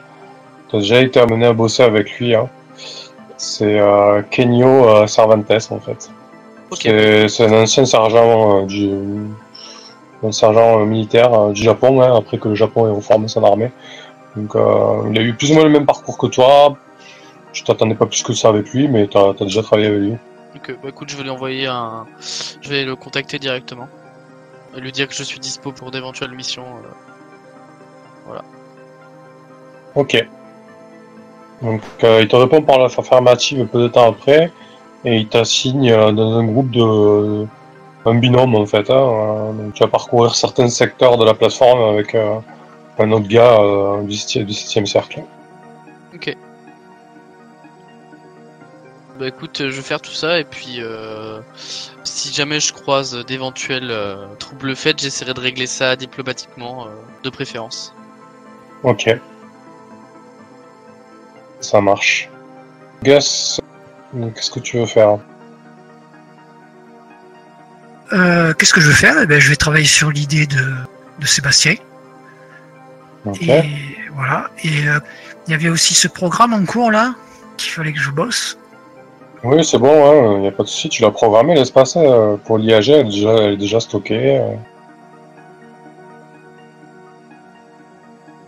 t'as 0.70 0.78
déjà 0.80 1.02
été 1.02 1.20
amené 1.22 1.46
à 1.46 1.54
bosser 1.54 1.84
avec 1.84 2.12
lui. 2.20 2.36
Hein. 2.36 2.50
C'est 3.38 3.80
euh, 3.80 4.22
Kenyo 4.30 4.68
euh, 4.90 5.08
Cervantes, 5.08 5.50
en 5.72 5.80
fait. 5.80 6.10
Ok. 6.72 6.82
C'est 6.82 7.46
un 7.46 7.64
ancien 7.64 7.86
sergent 7.86 8.64
euh, 8.64 8.66
du 8.66 8.90
un 10.24 10.32
sergent 10.34 10.82
euh, 10.82 10.86
militaire 10.86 11.50
du 11.52 11.62
Japon, 11.64 12.02
hein, 12.02 12.14
après 12.18 12.38
que 12.38 12.50
le 12.50 12.56
Japon 12.56 12.88
ait 12.88 12.92
reformé 12.96 13.30
son 13.30 13.44
armée. 13.46 13.72
Donc, 14.36 14.52
il 15.12 15.18
a 15.18 15.22
eu 15.22 15.34
plus 15.34 15.52
ou 15.52 15.56
moins 15.56 15.64
le 15.64 15.70
même 15.70 15.86
parcours 15.86 16.18
que 16.18 16.28
toi. 16.28 16.76
Je 17.54 17.64
t'attendais 17.64 17.96
pas 17.96 18.06
plus 18.06 18.22
que 18.22 18.34
ça 18.34 18.50
avec 18.50 18.70
lui, 18.72 18.88
mais 18.88 19.08
t'as 19.08 19.30
as 19.30 19.44
déjà 19.44 19.64
travaillé 19.64 19.88
avec 19.88 20.00
lui. 20.02 20.14
Bah 20.84 20.90
écoute, 20.90 21.10
je 21.10 21.16
vais 21.18 21.24
lui 21.24 21.30
envoyer 21.30 21.66
un. 21.68 22.06
Je 22.62 22.70
vais 22.70 22.84
le 22.84 22.96
contacter 22.96 23.40
directement. 23.40 23.88
Et 24.76 24.80
lui 24.80 24.92
dire 24.92 25.08
que 25.08 25.14
je 25.14 25.24
suis 25.24 25.40
dispo 25.40 25.72
pour 25.72 25.92
d'éventuelles 25.92 26.32
missions. 26.32 26.66
euh. 28.30 28.40
Ok. 29.96 30.28
Donc, 31.62 31.82
euh, 32.04 32.22
il 32.22 32.28
te 32.28 32.36
répond 32.36 32.62
par 32.62 32.78
la 32.78 32.86
affirmative 32.86 33.66
peu 33.66 33.82
de 33.82 33.88
temps 33.88 34.10
après, 34.10 34.52
et 35.06 35.18
il 35.18 35.28
t'assigne 35.28 35.92
euh, 35.92 36.12
dans 36.12 36.38
un 36.38 36.46
groupe 36.46 36.70
de. 36.70 37.48
un 38.06 38.16
binôme 38.16 38.56
en 38.56 38.66
fait. 38.66 38.90
Hein, 38.92 39.54
donc, 39.54 39.74
tu 39.74 39.84
vas 39.84 39.90
parcourir 39.90 40.36
certains 40.36 40.70
secteurs 40.70 41.18
de 41.18 41.26
la 41.26 41.34
plateforme 41.34 41.82
avec 41.96 42.16
un 42.16 43.12
autre 43.12 43.28
gars 43.28 43.60
du 44.04 44.16
7 44.16 44.86
cercle. 44.86 45.24
Ok. 46.14 46.38
Bah 49.20 49.28
écoute, 49.28 49.62
euh, 49.62 49.72
je 49.72 49.78
vais 49.78 49.82
faire 49.82 50.00
tout 50.02 50.12
ça 50.12 50.40
et 50.40 50.44
puis 50.44 50.76
euh, 50.80 51.40
si 52.04 52.32
jamais 52.32 52.60
je 52.60 52.72
croise 52.72 53.26
d'éventuels 53.26 53.90
euh, 53.90 54.28
troubles 54.38 54.76
faits, 54.76 55.00
j'essaierai 55.00 55.34
de 55.34 55.40
régler 55.40 55.66
ça 55.66 55.96
diplomatiquement, 55.96 56.86
euh, 56.86 56.90
de 57.24 57.30
préférence. 57.32 57.96
Ok. 58.84 59.10
Ça 61.62 61.82
marche. 61.82 62.30
Gus, 63.04 63.60
qu'est-ce 64.36 64.52
que 64.52 64.60
tu 64.60 64.78
veux 64.78 64.86
faire? 64.86 65.18
Euh, 68.14 68.54
Qu'est-ce 68.54 68.74
que 68.74 68.82
je 68.82 68.90
vais 68.90 68.96
faire? 68.96 69.16
Eh 69.22 69.26
ben, 69.26 69.40
Je 69.40 69.50
vais 69.50 69.56
travailler 69.56 69.86
sur 69.86 70.12
l'idée 70.12 70.46
de, 70.46 70.76
de 71.20 71.26
Sébastien. 71.26 71.76
Ok. 73.26 73.42
Et 73.42 73.98
voilà. 74.14 74.52
Et 74.64 74.88
euh, 74.88 75.00
il 75.48 75.52
y 75.52 75.54
avait 75.56 75.70
aussi 75.70 75.96
ce 75.96 76.08
programme 76.08 76.54
en 76.54 76.64
cours 76.66 76.92
là 76.92 77.16
qu'il 77.58 77.72
fallait 77.72 77.94
que 77.94 78.00
je 78.00 78.12
bosse. 78.12 78.58
Oui, 79.44 79.64
c'est 79.64 79.78
bon, 79.78 80.36
il 80.38 80.42
n'y 80.42 80.48
a 80.48 80.52
pas 80.52 80.64
de 80.64 80.68
souci. 80.68 80.90
Tu 80.90 81.02
l'as 81.04 81.12
programmé 81.12 81.54
l'espace 81.56 81.96
euh, 81.96 82.36
pour 82.46 82.58
l'IAG, 82.58 82.90
elle, 82.90 83.00
est 83.02 83.04
déjà- 83.06 83.34
elle 83.38 83.54
est 83.54 83.58
déjà 83.58 83.80
stockée. 83.80 84.38
euh. 84.40 84.56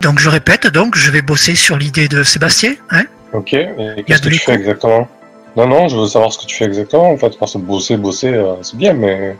Donc 0.01 0.19
je 0.19 0.29
répète, 0.29 0.67
donc 0.67 0.95
je 0.95 1.11
vais 1.11 1.21
bosser 1.21 1.55
sur 1.55 1.77
l'idée 1.77 2.07
de 2.07 2.23
Sébastien. 2.23 2.73
Hein? 2.89 3.03
Ok, 3.33 3.53
et 3.53 4.03
qu'est-ce 4.07 4.21
que 4.21 4.29
tu 4.29 4.39
fais 4.39 4.53
exactement? 4.53 5.07
Non, 5.55 5.67
non, 5.67 5.87
je 5.87 5.97
veux 5.97 6.07
savoir 6.07 6.31
ce 6.31 6.39
que 6.39 6.45
tu 6.45 6.55
fais 6.55 6.65
exactement 6.65 7.11
en 7.11 7.17
fait, 7.17 7.37
parce 7.37 7.53
que 7.53 7.57
bosser, 7.59 7.97
bosser, 7.97 8.33
euh, 8.33 8.55
c'est 8.61 8.77
bien, 8.77 8.93
mais. 8.93 9.35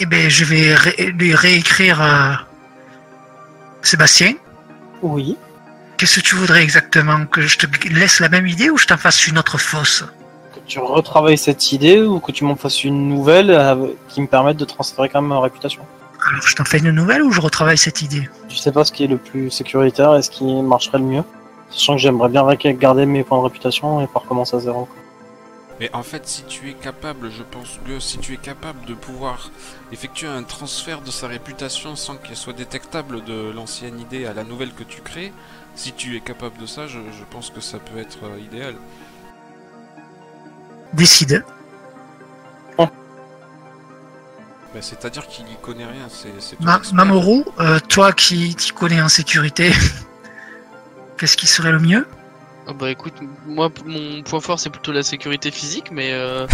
Eh 0.00 0.06
ben, 0.06 0.28
je 0.30 0.44
vais 0.44 0.74
ré- 0.74 1.12
lui 1.18 1.34
réécrire 1.34 2.00
euh, 2.02 2.32
Sébastien. 3.82 4.34
Oui. 5.02 5.36
Qu'est-ce 5.96 6.20
que 6.20 6.24
tu 6.24 6.34
voudrais 6.36 6.62
exactement? 6.62 7.26
Que 7.26 7.42
je 7.42 7.58
te 7.58 7.66
laisse 7.92 8.20
la 8.20 8.28
même 8.28 8.46
idée 8.46 8.70
ou 8.70 8.78
je 8.78 8.86
t'en 8.86 8.96
fasse 8.96 9.26
une 9.26 9.38
autre 9.38 9.58
fausse? 9.58 10.04
Tu 10.68 10.78
retravailles 10.78 11.38
cette 11.38 11.72
idée 11.72 12.00
ou 12.02 12.20
que 12.20 12.30
tu 12.30 12.44
m'en 12.44 12.54
fasses 12.54 12.84
une 12.84 13.08
nouvelle 13.08 13.50
euh, 13.50 13.88
qui 14.08 14.20
me 14.20 14.26
permette 14.26 14.56
de 14.56 14.64
transférer 14.64 15.08
quand 15.08 15.20
même 15.20 15.30
ma 15.30 15.40
réputation. 15.40 15.82
Alors, 16.28 16.46
je 16.46 16.54
t'en 16.54 16.64
fais 16.64 16.78
une 16.78 16.90
nouvelle 16.90 17.22
ou 17.22 17.32
je 17.32 17.40
retravaille 17.40 17.78
cette 17.78 18.02
idée? 18.02 18.28
Je 18.48 18.56
sais 18.56 18.72
pas 18.72 18.84
ce 18.84 18.92
qui 18.92 19.04
est 19.04 19.08
le 19.08 19.16
plus 19.16 19.50
sécuritaire 19.50 20.14
et 20.14 20.22
ce 20.22 20.30
qui 20.30 20.44
marcherait 20.62 20.98
le 20.98 21.04
mieux. 21.04 21.24
Sachant 21.70 21.94
que 21.94 22.00
j'aimerais 22.00 22.28
bien 22.28 22.46
garder 22.74 23.06
mes 23.06 23.24
points 23.24 23.38
de 23.38 23.44
réputation 23.44 24.00
et 24.00 24.06
pas 24.06 24.20
recommencer 24.20 24.56
à 24.56 24.60
zéro. 24.60 24.84
quoi. 24.84 24.96
Mais 25.80 25.90
en 25.94 26.02
fait, 26.02 26.26
si 26.26 26.42
tu 26.42 26.70
es 26.70 26.72
capable, 26.72 27.30
je 27.30 27.42
pense 27.44 27.78
que 27.86 28.00
si 28.00 28.18
tu 28.18 28.34
es 28.34 28.36
capable 28.36 28.84
de 28.84 28.94
pouvoir 28.94 29.50
effectuer 29.92 30.26
un 30.26 30.42
transfert 30.42 31.02
de 31.02 31.10
sa 31.10 31.28
réputation 31.28 31.94
sans 31.94 32.16
qu'elle 32.16 32.36
soit 32.36 32.52
détectable 32.52 33.22
de 33.24 33.52
l'ancienne 33.54 34.00
idée 34.00 34.26
à 34.26 34.32
la 34.32 34.44
nouvelle 34.44 34.72
que 34.72 34.82
tu 34.82 35.02
crées, 35.02 35.32
si 35.76 35.92
tu 35.92 36.16
es 36.16 36.20
capable 36.20 36.58
de 36.58 36.66
ça, 36.66 36.88
je, 36.88 36.98
je 36.98 37.24
pense 37.30 37.50
que 37.50 37.60
ça 37.60 37.78
peut 37.78 37.98
être 37.98 38.18
euh, 38.24 38.40
idéal. 38.40 38.74
Décide. 40.94 41.44
Ben, 44.74 44.82
C'est-à-dire 44.82 45.26
qu'il 45.26 45.46
y 45.46 45.56
connaît 45.62 45.86
rien, 45.86 46.08
c'est 46.08 46.60
Ma. 46.60 46.80
Mamoru, 46.92 47.44
euh, 47.58 47.78
toi 47.88 48.12
qui 48.12 48.54
t'y 48.54 48.70
connais 48.70 49.00
en 49.00 49.08
sécurité, 49.08 49.72
qu'est-ce 51.18 51.36
qui 51.36 51.46
serait 51.46 51.72
le 51.72 51.78
mieux? 51.78 52.06
Ah 52.66 52.74
bah 52.74 52.90
écoute, 52.90 53.14
moi 53.46 53.70
mon 53.86 54.22
point 54.22 54.40
fort 54.40 54.60
c'est 54.60 54.68
plutôt 54.68 54.92
la 54.92 55.02
sécurité 55.02 55.50
physique, 55.50 55.90
mais 55.90 56.12
euh, 56.12 56.46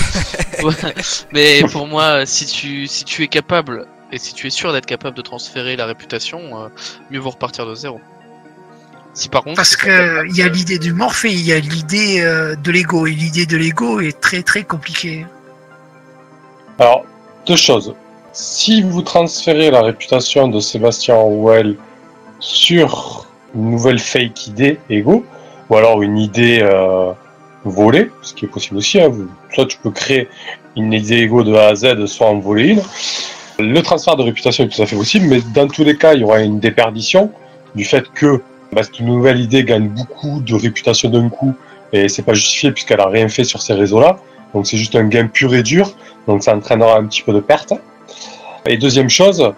mais 1.32 1.62
pour 1.72 1.88
moi, 1.88 2.24
si 2.24 2.46
tu 2.46 2.86
si 2.86 3.04
tu 3.04 3.24
es 3.24 3.28
capable 3.28 3.88
et 4.12 4.18
si 4.18 4.32
tu 4.32 4.46
es 4.46 4.50
sûr 4.50 4.72
d'être 4.72 4.86
capable 4.86 5.16
de 5.16 5.22
transférer 5.22 5.74
la 5.74 5.86
réputation, 5.86 6.62
euh, 6.62 6.68
mieux 7.10 7.18
vaut 7.18 7.30
repartir 7.30 7.66
de 7.66 7.74
zéro. 7.74 8.00
Si 9.14 9.28
par 9.28 9.44
contre, 9.44 9.56
Parce 9.56 9.76
que 9.76 10.26
il 10.28 10.36
y 10.36 10.42
a 10.42 10.48
l'idée 10.48 10.78
du 10.78 10.92
morphe 10.92 11.24
et 11.24 11.30
il 11.32 11.40
y 11.46 11.52
a 11.52 11.58
l'idée 11.60 12.20
euh, 12.20 12.56
de 12.56 12.70
l'ego. 12.72 13.06
Et 13.06 13.12
l'idée 13.12 13.46
de 13.46 13.56
l'ego 13.56 14.00
est 14.00 14.20
très 14.20 14.42
très 14.42 14.64
compliquée. 14.64 15.24
Alors, 16.78 17.04
deux 17.46 17.56
choses. 17.56 17.94
Si 18.32 18.82
vous 18.82 19.02
transférez 19.02 19.70
la 19.70 19.82
réputation 19.82 20.48
de 20.48 20.58
Sébastien 20.58 21.14
Orwell 21.14 21.76
sur 22.40 23.26
une 23.54 23.70
nouvelle 23.70 24.00
fake 24.00 24.48
idée 24.48 24.78
ego, 24.90 25.24
ou 25.70 25.76
alors 25.76 26.02
une 26.02 26.18
idée 26.18 26.58
euh, 26.62 27.12
volée, 27.64 28.10
ce 28.22 28.34
qui 28.34 28.46
est 28.46 28.48
possible 28.48 28.78
aussi, 28.78 29.00
hein, 29.00 29.08
vous- 29.08 29.28
soit 29.54 29.66
tu 29.66 29.78
peux 29.78 29.92
créer 29.92 30.28
une 30.76 30.92
idée 30.92 31.18
ego 31.18 31.44
de 31.44 31.54
A 31.54 31.68
à 31.68 31.74
Z, 31.76 32.06
soit 32.06 32.26
en 32.26 32.40
voler 32.40 32.70
une. 32.70 32.82
Le 33.60 33.80
transfert 33.82 34.16
de 34.16 34.24
réputation 34.24 34.64
est 34.64 34.68
tout 34.68 34.82
à 34.82 34.86
fait 34.86 34.96
possible, 34.96 35.26
mais 35.28 35.40
dans 35.54 35.68
tous 35.68 35.84
les 35.84 35.96
cas, 35.96 36.14
il 36.14 36.22
y 36.22 36.24
aura 36.24 36.40
une 36.40 36.58
déperdition 36.58 37.30
du 37.76 37.84
fait 37.84 38.10
que 38.12 38.42
bah, 38.74 38.82
cette 38.82 39.00
nouvelle 39.00 39.40
idée 39.40 39.64
gagne 39.64 39.88
beaucoup 39.88 40.40
de 40.40 40.54
réputation 40.54 41.08
d'un 41.08 41.28
coup, 41.28 41.54
et 41.92 42.08
c'est 42.08 42.22
pas 42.22 42.34
justifié 42.34 42.72
puisqu'elle 42.72 43.00
a 43.00 43.08
rien 43.08 43.28
fait 43.28 43.44
sur 43.44 43.62
ces 43.62 43.72
réseaux-là. 43.74 44.16
Donc 44.52 44.66
c'est 44.66 44.76
juste 44.76 44.94
un 44.96 45.04
gain 45.04 45.26
pur 45.26 45.54
et 45.54 45.62
dur, 45.62 45.90
donc 46.28 46.42
ça 46.42 46.54
entraînera 46.54 46.96
un 46.96 47.06
petit 47.06 47.22
peu 47.22 47.32
de 47.32 47.40
perte. 47.40 47.72
Et 48.66 48.76
deuxième 48.76 49.10
chose, 49.10 49.52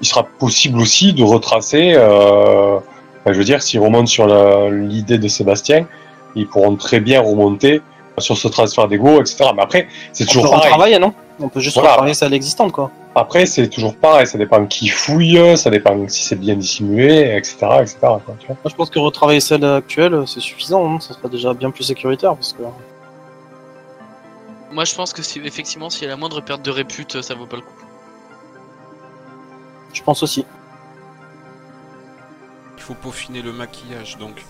il 0.00 0.06
sera 0.06 0.24
possible 0.24 0.78
aussi 0.80 1.12
de 1.12 1.22
retracer, 1.22 1.92
euh, 1.94 2.76
enfin, 2.76 3.32
je 3.32 3.38
veux 3.38 3.44
dire, 3.44 3.62
s'ils 3.62 3.80
remontent 3.80 4.06
sur 4.06 4.26
l'idée 4.70 5.18
de 5.18 5.28
Sébastien, 5.28 5.86
ils 6.34 6.46
pourront 6.46 6.76
très 6.76 7.00
bien 7.00 7.20
remonter 7.20 7.80
sur 8.18 8.36
ce 8.36 8.48
transfert 8.48 8.88
d'ego, 8.88 9.20
etc. 9.20 9.50
Mais 9.56 9.62
après, 9.62 9.88
c'est 10.12 10.24
On 10.24 10.26
peut 10.26 10.32
toujours 10.32 10.50
pareil. 10.50 10.64
retravailler, 10.66 10.98
non? 10.98 11.12
On 11.40 11.48
peut 11.48 11.60
juste 11.60 11.76
Voilà. 11.76 11.90
retravailler 11.92 12.14
celle 12.14 12.34
existante, 12.34 12.72
quoi. 12.72 12.90
Après, 13.18 13.46
c'est 13.46 13.68
toujours 13.70 13.96
pareil, 13.96 14.26
ça 14.26 14.36
dépend 14.36 14.66
qui 14.66 14.88
fouille, 14.88 15.56
ça 15.56 15.70
dépend 15.70 16.06
si 16.06 16.22
c'est 16.24 16.36
bien 16.36 16.54
dissimulé, 16.54 17.34
etc. 17.34 17.56
etc. 17.80 17.96
quoi, 18.02 18.20
tu 18.38 18.46
vois. 18.46 18.56
Moi, 18.62 18.70
je 18.70 18.74
pense 18.74 18.90
que 18.90 18.98
retravailler 18.98 19.40
celle 19.40 19.64
actuelle, 19.64 20.22
c'est 20.26 20.40
suffisant. 20.40 20.86
hein. 20.96 21.00
Ça 21.00 21.14
sera 21.14 21.28
déjà 21.28 21.54
bien 21.54 21.70
plus 21.70 21.84
sécuritaire 21.84 22.34
parce 22.34 22.52
que 22.52 22.62
moi 24.72 24.84
je 24.84 24.94
pense 24.94 25.14
que 25.14 25.22
si 25.22 25.38
effectivement 25.42 25.88
s'il 25.88 26.02
y 26.02 26.06
a 26.06 26.10
la 26.10 26.16
moindre 26.16 26.42
perte 26.42 26.60
de 26.62 26.70
répute, 26.70 27.22
ça 27.22 27.34
vaut 27.34 27.46
pas 27.46 27.56
le 27.56 27.62
coup. 27.62 27.72
je 29.94 30.02
pense 30.02 30.22
aussi. 30.22 30.44
Il 32.76 32.82
faut 32.82 32.92
peaufiner 32.94 33.40
le 33.40 33.52
maquillage, 33.52 34.18
donc. 34.18 34.44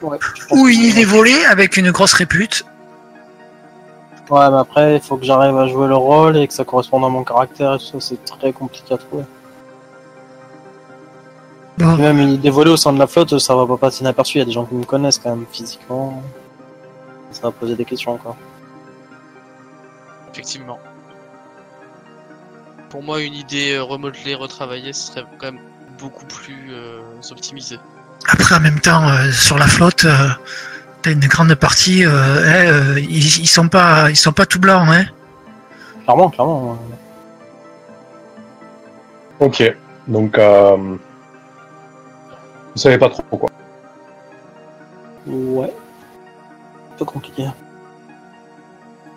Ouais. 0.00 0.18
Ou 0.52 0.68
une 0.68 0.74
c'est- 0.80 0.88
idée 0.88 1.04
volée 1.04 1.44
avec 1.50 1.76
une 1.76 1.90
grosse 1.90 2.14
répute. 2.14 2.64
Ouais, 4.30 4.50
mais 4.50 4.58
après, 4.58 4.96
il 4.96 5.00
faut 5.00 5.16
que 5.16 5.24
j'arrive 5.24 5.56
à 5.56 5.68
jouer 5.68 5.86
le 5.86 5.96
rôle 5.96 6.36
et 6.36 6.48
que 6.48 6.54
ça 6.54 6.64
corresponde 6.64 7.04
à 7.04 7.08
mon 7.08 7.22
caractère 7.22 7.74
et 7.74 7.78
tout 7.78 7.84
ça. 7.84 8.00
C'est 8.00 8.24
très 8.24 8.52
compliqué 8.52 8.94
à 8.94 8.98
trouver. 8.98 9.24
Bon, 11.78 11.96
Et 11.96 12.00
même 12.00 12.18
une 12.18 12.30
idée 12.30 12.50
volée 12.50 12.70
au 12.70 12.76
sein 12.76 12.92
de 12.92 12.98
la 12.98 13.06
flotte, 13.06 13.38
ça 13.38 13.54
va 13.54 13.66
pas 13.66 13.76
passer 13.76 14.00
inaperçu. 14.00 14.38
Il 14.38 14.40
y 14.40 14.42
a 14.42 14.46
des 14.46 14.52
gens 14.52 14.64
qui 14.64 14.74
me 14.74 14.84
connaissent 14.84 15.18
quand 15.18 15.30
même 15.30 15.46
physiquement. 15.52 16.22
Ça 17.30 17.42
va 17.42 17.50
poser 17.50 17.76
des 17.76 17.84
questions 17.84 18.12
encore. 18.14 18.36
Effectivement. 20.32 20.78
Pour 22.90 23.02
moi, 23.02 23.20
une 23.20 23.34
idée 23.34 23.74
euh, 23.74 23.82
remodelée, 23.82 24.34
retravaillée, 24.34 24.92
ce 24.92 25.08
serait 25.08 25.24
quand 25.38 25.52
même 25.52 25.60
beaucoup 25.98 26.24
plus 26.26 26.68
euh, 26.70 27.00
optimisé. 27.30 27.78
après 28.28 28.54
en 28.54 28.60
même 28.60 28.80
temps, 28.80 29.08
euh, 29.08 29.30
sur 29.32 29.58
la 29.58 29.66
flotte, 29.66 30.04
euh, 30.04 30.28
une 31.12 31.26
grande 31.26 31.54
partie. 31.54 32.04
euh, 32.04 32.10
hein, 32.10 32.66
euh, 32.66 33.00
ils, 33.00 33.40
ils 33.40 33.46
sont 33.48 33.68
pas, 33.68 34.10
ils 34.10 34.16
sont 34.16 34.32
pas 34.32 34.46
tout 34.46 34.58
blancs, 34.58 34.88
hein. 34.90 35.06
Clairement, 36.04 36.30
clairement. 36.30 36.78
Ok, 39.38 39.62
donc 40.08 40.38
euh, 40.38 40.76
vous 40.76 40.98
savez 42.80 42.96
pas 42.96 43.10
trop 43.10 43.22
quoi. 43.36 43.50
Ouais. 45.26 45.72
Un 46.92 46.96
peu 46.96 47.04
compliqué. 47.04 47.46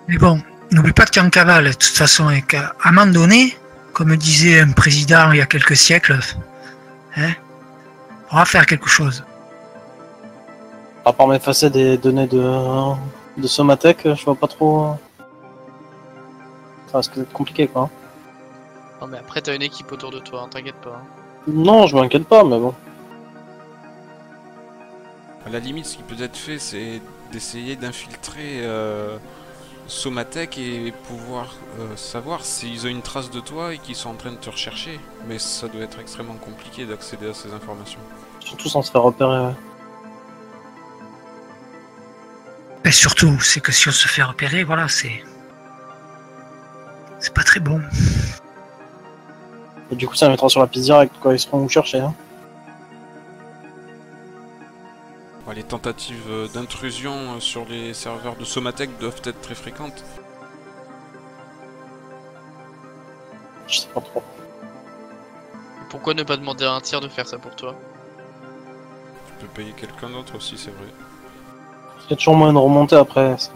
Mais 0.07 0.17
bon, 0.17 0.41
n'oublie 0.71 0.91
pas 0.91 1.05
que 1.05 1.11
tu 1.11 1.19
es 1.19 1.21
en 1.21 1.29
cavale, 1.29 1.65
de 1.65 1.71
toute 1.73 1.83
façon, 1.83 2.29
et 2.31 2.41
qu'à 2.41 2.73
un 2.83 2.91
moment 2.91 3.11
donné, 3.11 3.57
comme 3.93 4.15
disait 4.17 4.59
un 4.59 4.71
président 4.71 5.31
il 5.31 5.37
y 5.37 5.41
a 5.41 5.45
quelques 5.45 5.77
siècles, 5.77 6.19
hein, 7.15 7.31
on 8.31 8.37
va 8.37 8.45
faire 8.45 8.65
quelque 8.65 8.89
chose. 8.89 9.23
À 11.05 11.13
part 11.13 11.27
m'effacer 11.27 11.69
des 11.69 11.97
données 11.97 12.27
de, 12.27 12.93
de 13.37 13.47
Somatech, 13.47 13.99
je 14.15 14.25
vois 14.25 14.35
pas 14.35 14.47
trop. 14.47 14.95
Ça 16.91 16.97
risque 16.97 17.15
d'être 17.17 17.33
compliqué 17.33 17.67
quoi. 17.67 17.89
Non, 19.01 19.07
mais 19.07 19.17
après, 19.17 19.41
t'as 19.41 19.55
une 19.55 19.61
équipe 19.61 19.91
autour 19.91 20.11
de 20.11 20.19
toi, 20.19 20.41
hein, 20.43 20.47
t'inquiète 20.51 20.75
pas. 20.75 20.89
hein. 21.01 21.03
Non, 21.47 21.87
je 21.87 21.95
m'inquiète 21.95 22.27
pas, 22.27 22.43
mais 22.43 22.59
bon. 22.59 22.73
À 25.45 25.49
la 25.49 25.59
limite, 25.59 25.85
ce 25.85 25.95
qui 25.97 26.03
peut 26.03 26.21
être 26.21 26.35
fait, 26.35 26.59
c'est 26.59 27.01
d'essayer 27.31 27.75
d'infiltrer 27.77 28.59
euh, 28.61 29.17
Somatech 29.87 30.57
et 30.57 30.91
pouvoir 31.07 31.53
euh, 31.79 31.95
savoir 31.95 32.43
s'ils 32.43 32.85
ont 32.85 32.89
une 32.89 33.01
trace 33.01 33.31
de 33.31 33.39
toi 33.39 33.73
et 33.73 33.77
qu'ils 33.77 33.95
sont 33.95 34.09
en 34.09 34.15
train 34.15 34.31
de 34.31 34.35
te 34.37 34.49
rechercher. 34.49 34.99
Mais 35.27 35.39
ça 35.39 35.67
doit 35.69 35.81
être 35.81 35.99
extrêmement 35.99 36.35
compliqué 36.35 36.85
d'accéder 36.85 37.29
à 37.29 37.33
ces 37.33 37.53
informations. 37.53 37.99
Surtout 38.41 38.67
sans 38.67 38.81
se 38.81 38.91
faire 38.91 39.03
repérer. 39.03 39.53
Et 42.89 42.91
surtout, 42.91 43.39
c'est 43.39 43.59
que 43.59 43.71
si 43.71 43.87
on 43.87 43.91
se 43.91 44.07
fait 44.07 44.23
repérer, 44.23 44.63
voilà, 44.63 44.87
c'est. 44.87 45.23
C'est 47.19 47.35
pas 47.35 47.43
très 47.43 47.59
bon. 47.59 47.79
Et 49.91 49.95
du 49.95 50.07
coup, 50.07 50.15
ça 50.15 50.27
mettra 50.27 50.49
sur 50.49 50.59
la 50.59 50.65
piste 50.65 50.85
directe, 50.85 51.13
quoi. 51.19 51.35
Ils 51.35 51.39
seront 51.39 51.63
où 51.63 51.69
chercher. 51.69 51.99
Hein. 51.99 52.15
Ouais, 55.45 55.53
les 55.53 55.61
tentatives 55.61 56.31
euh, 56.31 56.47
d'intrusion 56.47 57.35
euh, 57.35 57.39
sur 57.39 57.63
les 57.65 57.93
serveurs 57.93 58.35
de 58.35 58.43
Somatech 58.43 58.97
doivent 58.97 59.21
être 59.23 59.39
très 59.39 59.53
fréquentes. 59.53 60.03
Je 63.67 63.81
sais 63.81 63.89
pas 63.93 64.01
trop. 64.01 64.23
Pourquoi 65.91 66.15
ne 66.15 66.23
pas 66.23 66.37
demander 66.37 66.65
à 66.65 66.71
un 66.71 66.81
tiers 66.81 67.01
de 67.01 67.07
faire 67.07 67.27
ça 67.27 67.37
pour 67.37 67.55
toi? 67.55 67.75
Tu 69.27 69.45
peux 69.45 69.53
payer 69.53 69.73
quelqu'un 69.73 70.09
d'autre 70.09 70.37
aussi, 70.37 70.57
c'est 70.57 70.71
vrai. 70.71 70.87
Il 72.09 72.13
y 72.13 72.13
a 72.13 72.17
toujours 72.17 72.35
moyen 72.35 72.53
de 72.53 72.57
remonter 72.57 72.95
après. 72.95 73.35
c'est- 73.37 73.51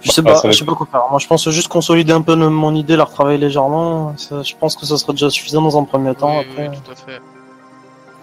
Je 0.00 0.10
sais 0.10 0.22
Bah, 0.22 0.32
pas, 0.42 0.50
je 0.50 0.56
sais 0.58 0.64
pas 0.64 0.74
quoi 0.74 0.86
faire. 0.90 1.04
Moi, 1.10 1.20
je 1.20 1.26
pense 1.28 1.48
juste 1.50 1.68
consolider 1.68 2.12
un 2.12 2.22
peu 2.22 2.34
mon 2.34 2.74
idée, 2.74 2.96
la 2.96 3.04
retravailler 3.04 3.38
légèrement. 3.38 4.12
Ça, 4.16 4.42
je 4.42 4.54
pense 4.56 4.74
que 4.74 4.84
ça 4.84 4.96
serait 4.96 5.12
déjà 5.12 5.30
suffisant 5.30 5.62
dans 5.62 5.78
un 5.78 5.84
premier 5.84 6.12
temps. 6.16 6.38
Oui, 6.38 6.44
Après, 6.50 6.68
oui, 6.68 6.76
tout 6.84 6.90
à 6.90 6.96
fait. 6.96 7.20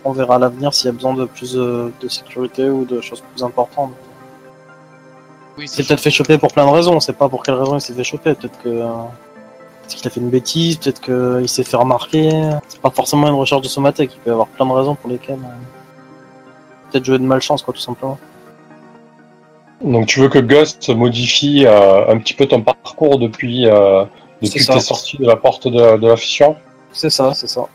on 0.03 0.11
verra 0.11 0.35
à 0.35 0.39
l'avenir 0.39 0.73
s'il 0.73 0.87
y 0.87 0.89
a 0.89 0.91
besoin 0.91 1.13
de 1.13 1.23
plus 1.23 1.53
de, 1.53 1.93
de 2.01 2.07
sécurité 2.09 2.69
ou 2.69 2.83
de 2.83 2.99
choses 2.99 3.23
plus 3.33 3.43
importantes. 3.43 3.91
Oui, 5.57 5.63
Il 5.63 5.67
s'est 5.69 5.83
ça 5.83 5.87
peut-être 5.87 6.01
fait 6.01 6.11
choper 6.11 6.37
pour 6.37 6.51
plein 6.51 6.65
de 6.65 6.71
raisons. 6.71 6.95
On 6.95 6.99
sait 6.99 7.13
pas 7.13 7.29
pour 7.29 7.43
quelle 7.43 7.55
raison 7.55 7.75
il 7.77 7.81
s'est 7.81 7.93
fait 7.93 8.03
choper. 8.03 8.33
Peut-être 8.33 8.61
que 8.61 8.67
euh, 8.67 8.85
peut-être 9.83 9.95
qu'il 9.95 10.07
a 10.07 10.09
fait 10.11 10.19
une 10.19 10.29
bêtise. 10.29 10.75
Peut-être 10.77 10.99
qu'il 10.99 11.47
s'est 11.47 11.63
fait 11.63 11.77
remarquer. 11.77 12.29
C'est 12.67 12.81
pas 12.81 12.89
forcément 12.89 13.27
une 13.29 13.35
recherche 13.35 13.61
de 13.61 13.67
Somatech. 13.69 14.11
Il 14.15 14.19
peut 14.19 14.29
y 14.31 14.33
avoir 14.33 14.47
plein 14.47 14.65
de 14.65 14.71
raisons 14.73 14.95
pour 14.95 15.09
lesquelles. 15.09 15.39
euh, 15.39 15.78
Peut-être 16.91 17.05
jouer 17.05 17.19
de 17.19 17.23
malchance, 17.23 17.61
quoi, 17.61 17.73
tout 17.73 17.79
simplement. 17.79 18.17
Donc 19.81 20.07
tu 20.07 20.19
veux 20.19 20.29
que 20.29 20.39
Ghost 20.39 20.89
modifie 20.89 21.65
euh, 21.65 22.11
un 22.11 22.17
petit 22.17 22.33
peu 22.33 22.45
ton 22.45 22.61
parcours 22.61 23.17
depuis, 23.17 23.65
euh, 23.65 24.03
depuis 24.41 24.59
que 24.59 24.73
t'es 24.73 24.79
sorti 24.79 25.17
de 25.17 25.25
la 25.25 25.37
porte 25.37 25.67
de, 25.67 25.97
de 25.97 26.07
la 26.07 26.17
fission 26.17 26.57
C'est 26.91 27.09
ça, 27.09 27.33
c'est 27.33 27.47
ça. 27.47 27.67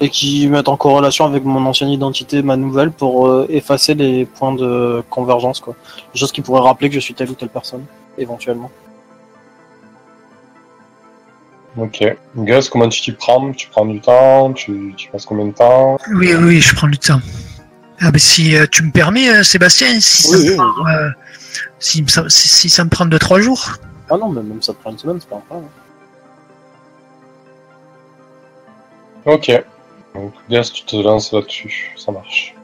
Et 0.00 0.10
qui 0.10 0.46
mettent 0.48 0.68
en 0.68 0.76
corrélation 0.76 1.24
avec 1.24 1.44
mon 1.44 1.64
ancienne 1.66 1.90
identité, 1.90 2.42
ma 2.42 2.56
nouvelle, 2.56 2.90
pour 2.90 3.26
euh, 3.26 3.46
effacer 3.48 3.94
les 3.94 4.26
points 4.26 4.54
de 4.54 5.02
convergence, 5.10 5.60
quoi. 5.60 5.74
Les 6.12 6.20
choses 6.20 6.32
qui 6.32 6.40
pourraient 6.40 6.60
rappeler 6.60 6.88
que 6.88 6.94
je 6.96 7.00
suis 7.00 7.14
telle 7.14 7.30
ou 7.30 7.34
telle 7.34 7.48
personne, 7.48 7.84
éventuellement. 8.18 8.70
Ok. 11.76 12.04
Gus, 12.36 12.68
comment 12.68 12.88
tu 12.88 13.00
t'y 13.00 13.12
prends? 13.12 13.52
Tu 13.52 13.68
prends 13.68 13.86
du 13.86 14.00
temps? 14.00 14.52
Tu, 14.52 14.94
tu 14.96 15.10
passes 15.10 15.26
combien 15.26 15.46
de 15.46 15.52
temps? 15.52 15.96
Oui, 16.14 16.32
oui, 16.34 16.44
oui, 16.44 16.60
je 16.60 16.74
prends 16.76 16.86
du 16.86 16.98
temps. 16.98 17.20
Ah, 18.00 18.10
ben, 18.10 18.18
si 18.18 18.56
euh, 18.56 18.66
tu 18.70 18.82
me 18.82 18.90
permets, 18.90 19.28
euh, 19.30 19.42
Sébastien, 19.42 20.00
si, 20.00 20.22
ça 20.24 20.36
Oui, 20.36 20.50
me 20.50 20.56
prend, 20.56 20.86
euh, 20.88 21.08
si, 21.78 22.04
ça- 22.08 22.28
si- 22.28 22.48
si 22.48 22.68
ça 22.68 22.84
me 22.84 22.90
prend 22.90 23.06
2-3 23.06 23.40
jours, 23.40 23.70
Ah 24.10 24.16
non, 24.16 24.28
mais 24.30 24.42
même 24.42 24.60
ça 24.62 24.72
te 24.74 24.80
prend 24.80 24.90
une 24.90 24.98
semaine, 24.98 25.18
c'est 25.20 25.28
pas 25.28 25.36
un 25.36 25.40
problème. 25.40 25.68
Ok. 29.26 29.64
Donc 30.14 30.32
Gus, 30.50 30.72
tu 30.72 30.84
te 30.84 30.96
lances 30.96 31.32
là-dessus. 31.32 31.92
Ça 31.96 32.12
marche. 32.12 32.54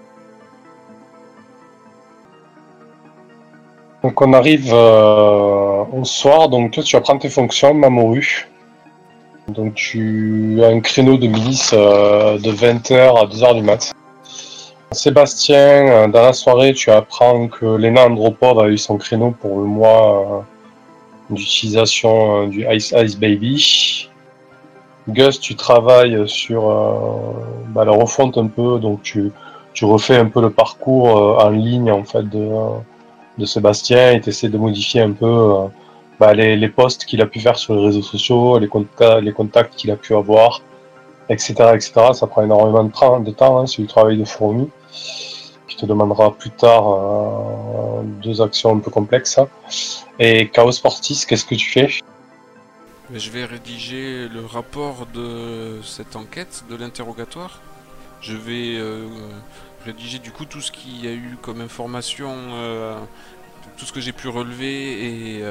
Donc 4.02 4.20
on 4.20 4.32
arrive 4.32 4.70
euh, 4.72 5.84
au 5.92 6.04
soir, 6.04 6.48
donc 6.48 6.72
toi 6.72 6.82
tu 6.82 6.96
vas 6.96 7.00
prendre 7.02 7.20
tes 7.20 7.28
fonctions, 7.30 7.74
Mamoru. 7.74 8.46
Donc 9.48 9.74
tu 9.74 10.58
as 10.62 10.68
un 10.68 10.80
créneau 10.80 11.16
de 11.16 11.26
milice 11.26 11.70
euh, 11.74 12.38
de 12.38 12.50
20h 12.52 12.94
à 13.18 13.26
2h 13.26 13.54
du 13.56 13.62
mat. 13.62 13.92
Sébastien, 14.92 15.56
euh, 15.56 16.08
dans 16.08 16.22
la 16.22 16.32
soirée, 16.32 16.74
tu 16.74 16.90
apprends 16.90 17.46
que 17.46 17.64
Lena 17.64 18.06
Andropov 18.06 18.58
a 18.58 18.68
eu 18.68 18.76
son 18.76 18.96
créneau 18.96 19.30
pour 19.30 19.60
le 19.60 19.66
mois 19.66 20.42
euh, 21.30 21.34
d'utilisation 21.34 22.42
euh, 22.42 22.46
du 22.48 22.66
Ice 22.72 22.92
Ice 22.96 23.16
Baby. 23.16 24.08
Gus, 25.08 25.38
tu 25.38 25.54
travailles 25.54 26.28
sur 26.28 26.62
bah, 27.68 27.84
la 27.84 27.92
refonte 27.92 28.36
un 28.36 28.48
peu, 28.48 28.78
donc 28.78 29.02
tu, 29.02 29.32
tu 29.72 29.84
refais 29.84 30.16
un 30.16 30.26
peu 30.26 30.40
le 30.40 30.50
parcours 30.50 31.42
en 31.42 31.50
ligne 31.50 31.90
en 31.90 32.04
fait 32.04 32.28
de, 32.28 32.48
de 33.38 33.44
Sébastien 33.44 34.12
et 34.12 34.20
tu 34.20 34.28
essaies 34.28 34.50
de 34.50 34.58
modifier 34.58 35.00
un 35.00 35.12
peu 35.12 35.54
bah, 36.20 36.34
les, 36.34 36.56
les 36.56 36.68
posts 36.68 37.06
qu'il 37.06 37.22
a 37.22 37.26
pu 37.26 37.40
faire 37.40 37.58
sur 37.58 37.74
les 37.74 37.86
réseaux 37.86 38.02
sociaux, 38.02 38.58
les 38.58 38.68
contacts, 38.68 39.22
les 39.22 39.32
contacts 39.32 39.74
qu'il 39.74 39.90
a 39.90 39.96
pu 39.96 40.14
avoir, 40.14 40.62
etc., 41.28 41.54
etc. 41.74 41.92
Ça 42.12 42.26
prend 42.26 42.42
énormément 42.42 42.84
de 42.84 43.30
temps, 43.30 43.58
hein, 43.58 43.66
c'est 43.66 43.82
du 43.82 43.88
travail 43.88 44.18
de 44.18 44.24
fourmi 44.24 44.68
qui 45.68 45.76
te 45.76 45.86
demandera 45.86 46.32
plus 46.32 46.50
tard 46.50 46.88
euh, 46.88 48.02
deux 48.22 48.42
actions 48.42 48.74
un 48.74 48.78
peu 48.78 48.90
complexes. 48.90 49.38
hein. 49.38 49.48
Et 50.18 50.48
Chaos 50.48 50.72
Sportis, 50.72 51.24
qu'est-ce 51.26 51.44
que 51.44 51.54
tu 51.54 51.70
fais? 51.70 51.90
Je 53.12 53.30
vais 53.30 53.44
rédiger 53.44 54.28
le 54.28 54.44
rapport 54.44 55.06
de 55.12 55.80
cette 55.82 56.14
enquête, 56.14 56.64
de 56.70 56.76
l'interrogatoire. 56.76 57.60
Je 58.20 58.34
vais 58.34 58.76
euh, 58.76 59.06
rédiger 59.84 60.18
du 60.18 60.30
coup 60.30 60.44
tout 60.44 60.60
ce 60.60 60.70
qu'il 60.70 61.04
y 61.04 61.08
a 61.08 61.12
eu 61.12 61.36
comme 61.40 61.60
information, 61.60 62.32
euh, 62.52 62.98
tout 63.76 63.86
ce 63.86 63.92
que 63.92 64.00
j'ai 64.00 64.12
pu 64.12 64.28
relever 64.28 65.36
et 65.36 65.42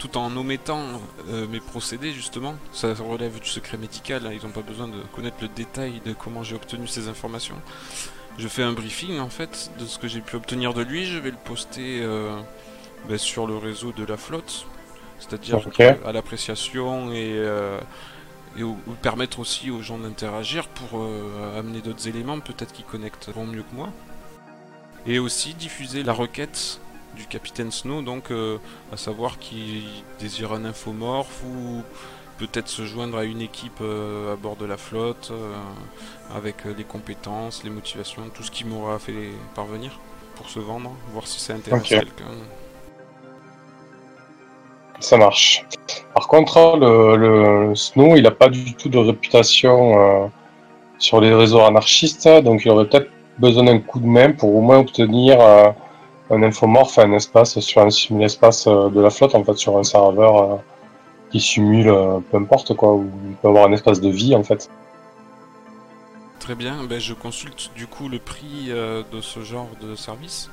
tout 0.00 0.16
en 0.18 0.34
omettant 0.36 0.82
euh, 1.28 1.46
mes 1.46 1.60
procédés 1.60 2.12
justement. 2.12 2.56
Ça 2.72 2.92
relève 2.94 3.38
du 3.38 3.48
secret 3.48 3.76
médical, 3.76 4.26
hein, 4.26 4.30
ils 4.32 4.44
n'ont 4.44 4.52
pas 4.52 4.62
besoin 4.62 4.88
de 4.88 4.98
connaître 5.14 5.36
le 5.40 5.48
détail 5.48 6.00
de 6.04 6.12
comment 6.12 6.42
j'ai 6.42 6.56
obtenu 6.56 6.88
ces 6.88 7.06
informations. 7.08 7.54
Je 8.38 8.48
fais 8.48 8.62
un 8.64 8.72
briefing 8.72 9.20
en 9.20 9.28
fait 9.28 9.70
de 9.78 9.86
ce 9.86 9.98
que 9.98 10.08
j'ai 10.08 10.20
pu 10.22 10.34
obtenir 10.36 10.74
de 10.74 10.82
lui, 10.82 11.04
je 11.06 11.18
vais 11.18 11.30
le 11.30 11.36
poster 11.36 12.00
euh, 12.02 12.36
ben, 13.08 13.18
sur 13.18 13.46
le 13.46 13.56
réseau 13.56 13.92
de 13.92 14.04
la 14.04 14.16
flotte, 14.16 14.66
c'est-à-dire 15.20 15.60
à 16.06 16.12
l'appréciation 16.12 17.12
et, 17.12 17.32
euh, 17.34 17.78
et 18.56 18.62
au- 18.62 18.78
ou 18.86 18.92
permettre 19.02 19.38
aussi 19.38 19.70
aux 19.70 19.82
gens 19.82 19.98
d'interagir 19.98 20.66
pour 20.68 21.02
amener 21.56 21.80
d'autres 21.82 22.08
éléments, 22.08 22.40
peut-être 22.40 22.72
qu'ils 22.72 22.86
connecteront 22.86 23.46
mieux 23.46 23.62
que 23.62 23.74
moi. 23.76 23.90
Et 25.06 25.18
aussi 25.18 25.54
diffuser 25.54 26.02
la 26.02 26.12
requête 26.12 26.80
du 27.16 27.26
capitaine 27.26 27.70
Snow, 27.70 28.02
donc 28.02 28.30
euh, 28.30 28.58
à 28.92 28.96
savoir 28.96 29.38
qu'il 29.38 29.82
désire 30.18 30.52
un 30.52 30.64
infomorphe 30.64 31.42
ou 31.44 31.82
peut-être 32.38 32.68
se 32.68 32.82
joindre 32.82 33.18
à 33.18 33.24
une 33.24 33.40
équipe 33.40 33.80
euh, 33.80 34.32
à 34.32 34.36
bord 34.36 34.56
de 34.56 34.64
la 34.64 34.76
flotte 34.76 35.30
euh, 35.32 35.54
avec 36.36 36.64
les 36.64 36.84
compétences, 36.84 37.62
les 37.64 37.70
motivations, 37.70 38.22
tout 38.34 38.42
ce 38.42 38.50
qui 38.50 38.64
m'aura 38.64 38.98
fait 38.98 39.30
parvenir 39.54 39.98
pour 40.36 40.48
se 40.48 40.58
vendre, 40.58 40.92
voir 41.12 41.26
si 41.26 41.40
ça 41.40 41.54
intéresse 41.54 41.82
quelqu'un. 41.82 42.24
Ça 45.00 45.16
marche. 45.16 45.64
Par 46.14 46.28
contre, 46.28 46.76
le, 46.78 47.16
le 47.16 47.74
Snow, 47.74 48.16
il 48.16 48.22
n'a 48.22 48.30
pas 48.30 48.48
du 48.48 48.74
tout 48.74 48.88
de 48.88 48.98
réputation 48.98 50.30
sur 50.98 51.20
les 51.20 51.34
réseaux 51.34 51.62
anarchistes, 51.62 52.28
donc 52.28 52.64
il 52.64 52.70
aurait 52.70 52.86
peut-être 52.86 53.10
besoin 53.38 53.64
d'un 53.64 53.80
coup 53.80 53.98
de 54.00 54.06
main 54.06 54.32
pour 54.32 54.54
au 54.54 54.60
moins 54.60 54.78
obtenir 54.78 55.38
un 56.30 56.42
infomorphe, 56.42 56.98
un 56.98 57.12
espace 57.12 57.58
sur 57.60 57.82
un 57.82 57.90
simul-espace 57.90 58.66
euh, 58.66 58.88
de 58.88 59.00
la 59.00 59.10
flotte, 59.10 59.34
en 59.34 59.44
fait, 59.44 59.56
sur 59.56 59.76
un 59.76 59.82
serveur 59.82 60.36
euh, 60.36 60.56
qui 61.30 61.40
simule 61.40 61.88
euh, 61.88 62.18
peu 62.30 62.38
importe 62.38 62.74
quoi, 62.74 62.94
où 62.94 63.10
il 63.28 63.34
peut 63.36 63.48
avoir 63.48 63.66
un 63.66 63.72
espace 63.72 64.00
de 64.00 64.08
vie 64.08 64.34
en 64.34 64.42
fait. 64.42 64.70
Très 66.38 66.54
bien, 66.54 66.84
ben, 66.88 66.98
je 66.98 67.14
consulte 67.14 67.70
du 67.74 67.86
coup 67.86 68.08
le 68.08 68.18
prix 68.18 68.70
de 68.70 69.20
ce 69.20 69.40
genre 69.40 69.68
de 69.80 69.94
service. 69.94 70.50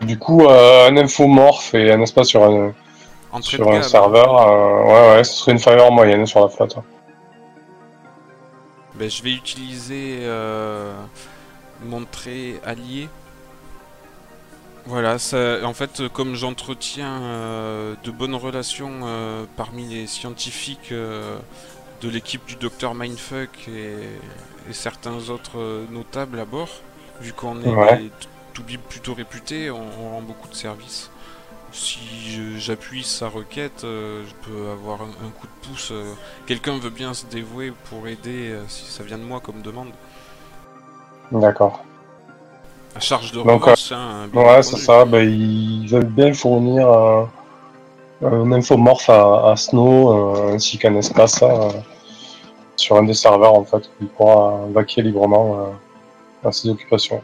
Du 0.00 0.18
coup, 0.18 0.48
un 0.48 0.96
infomorphe 0.96 1.74
et 1.74 1.92
un 1.92 2.00
espace 2.00 2.28
sur 2.28 2.44
un, 2.44 2.72
sur 3.40 3.70
un 3.70 3.82
serveur, 3.82 4.48
euh, 4.48 4.84
ouais, 4.84 5.16
ouais, 5.16 5.24
ce 5.24 5.34
serait 5.34 5.52
une 5.52 5.58
faveur 5.58 5.92
moyenne 5.92 6.26
sur 6.26 6.40
la 6.40 6.48
flotte. 6.48 6.76
Ben, 8.94 9.08
je 9.08 9.22
vais 9.22 9.32
utiliser 9.32 10.18
euh, 10.22 10.92
mon 11.80 12.04
trait 12.06 12.60
allié 12.64 13.12
Voilà, 14.86 15.18
ça, 15.18 15.60
en 15.64 15.74
fait, 15.74 16.08
comme 16.08 16.34
j'entretiens 16.34 17.22
euh, 17.22 17.96
de 18.02 18.10
bonnes 18.10 18.34
relations 18.34 19.00
euh, 19.04 19.44
parmi 19.56 19.86
les 19.86 20.06
scientifiques 20.06 20.90
euh, 20.92 21.38
de 22.00 22.08
l'équipe 22.08 22.46
du 22.46 22.56
docteur 22.56 22.94
Mindfuck 22.94 23.68
et, 23.68 24.20
et 24.68 24.72
certains 24.72 25.28
autres 25.28 25.86
notables 25.90 26.38
à 26.40 26.46
bord, 26.46 26.84
vu 27.20 27.34
qu'on 27.34 27.62
est 27.62 27.76
Ouais. 27.76 28.00
des 28.00 28.10
plutôt 28.88 29.14
réputés, 29.14 29.70
on, 29.70 30.00
on 30.00 30.10
rend 30.10 30.22
beaucoup 30.22 30.48
de 30.48 30.54
services. 30.54 31.12
Si 31.72 32.00
j'appuie 32.58 33.04
sa 33.04 33.28
requête, 33.28 33.80
je 33.82 34.34
peux 34.42 34.70
avoir 34.70 35.02
un, 35.02 35.10
un 35.26 35.30
coup 35.30 35.46
de 35.48 35.52
pouce. 35.68 35.92
Quelqu'un 36.46 36.78
veut 36.78 36.90
bien 36.90 37.14
se 37.14 37.26
dévouer 37.26 37.72
pour 37.72 38.08
aider 38.08 38.56
si 38.68 38.86
ça 38.90 39.04
vient 39.04 39.18
de 39.18 39.24
moi 39.24 39.40
comme 39.40 39.62
demande. 39.62 39.94
D'accord. 41.32 41.84
À 42.94 43.00
charge 43.00 43.32
de 43.32 43.42
Donc, 43.42 43.62
revanche, 43.62 43.92
hein, 43.92 44.28
bien 44.32 44.42
Ouais, 44.42 44.62
c'est 44.62 44.76
ça. 44.76 45.04
Ben, 45.04 45.22
ils 45.22 45.86
veulent 45.88 46.04
bien 46.04 46.32
fournir 46.32 46.88
euh, 46.88 47.24
un 48.22 48.52
infomorphe 48.52 49.08
à, 49.08 49.50
à 49.52 49.56
Snow 49.56 50.10
euh, 50.10 50.54
ainsi 50.54 50.76
qu'un 50.76 50.94
espace 50.96 51.40
euh, 51.42 51.70
sur 52.76 52.96
un 52.96 53.04
des 53.04 53.14
serveurs 53.14 53.54
en 53.54 53.64
fait, 53.64 53.88
qui 53.98 54.06
pourra 54.06 54.60
vaquer 54.72 55.02
librement 55.02 55.60
euh, 55.60 56.48
à 56.48 56.52
ses 56.52 56.68
occupations. 56.68 57.22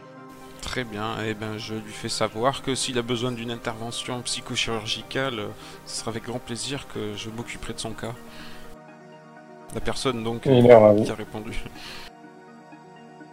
Très 0.61 0.83
bien, 0.83 1.21
et 1.25 1.33
ben 1.33 1.57
je 1.57 1.75
lui 1.75 1.91
fais 1.91 2.09
savoir 2.09 2.61
que 2.61 2.75
s'il 2.75 2.97
a 2.97 3.01
besoin 3.01 3.31
d'une 3.31 3.51
intervention 3.51 4.21
psychochirurgicale, 4.21 5.39
euh, 5.39 5.47
ce 5.85 5.99
sera 5.99 6.11
avec 6.11 6.23
grand 6.23 6.39
plaisir 6.39 6.87
que 6.93 7.13
je 7.15 7.29
m'occuperai 7.29 7.73
de 7.73 7.79
son 7.79 7.91
cas. 7.91 8.13
La 9.75 9.81
personne 9.81 10.23
donc 10.23 10.41
Il 10.45 10.63
qui 10.63 10.71
a 11.11 11.15
répondu. 11.15 11.63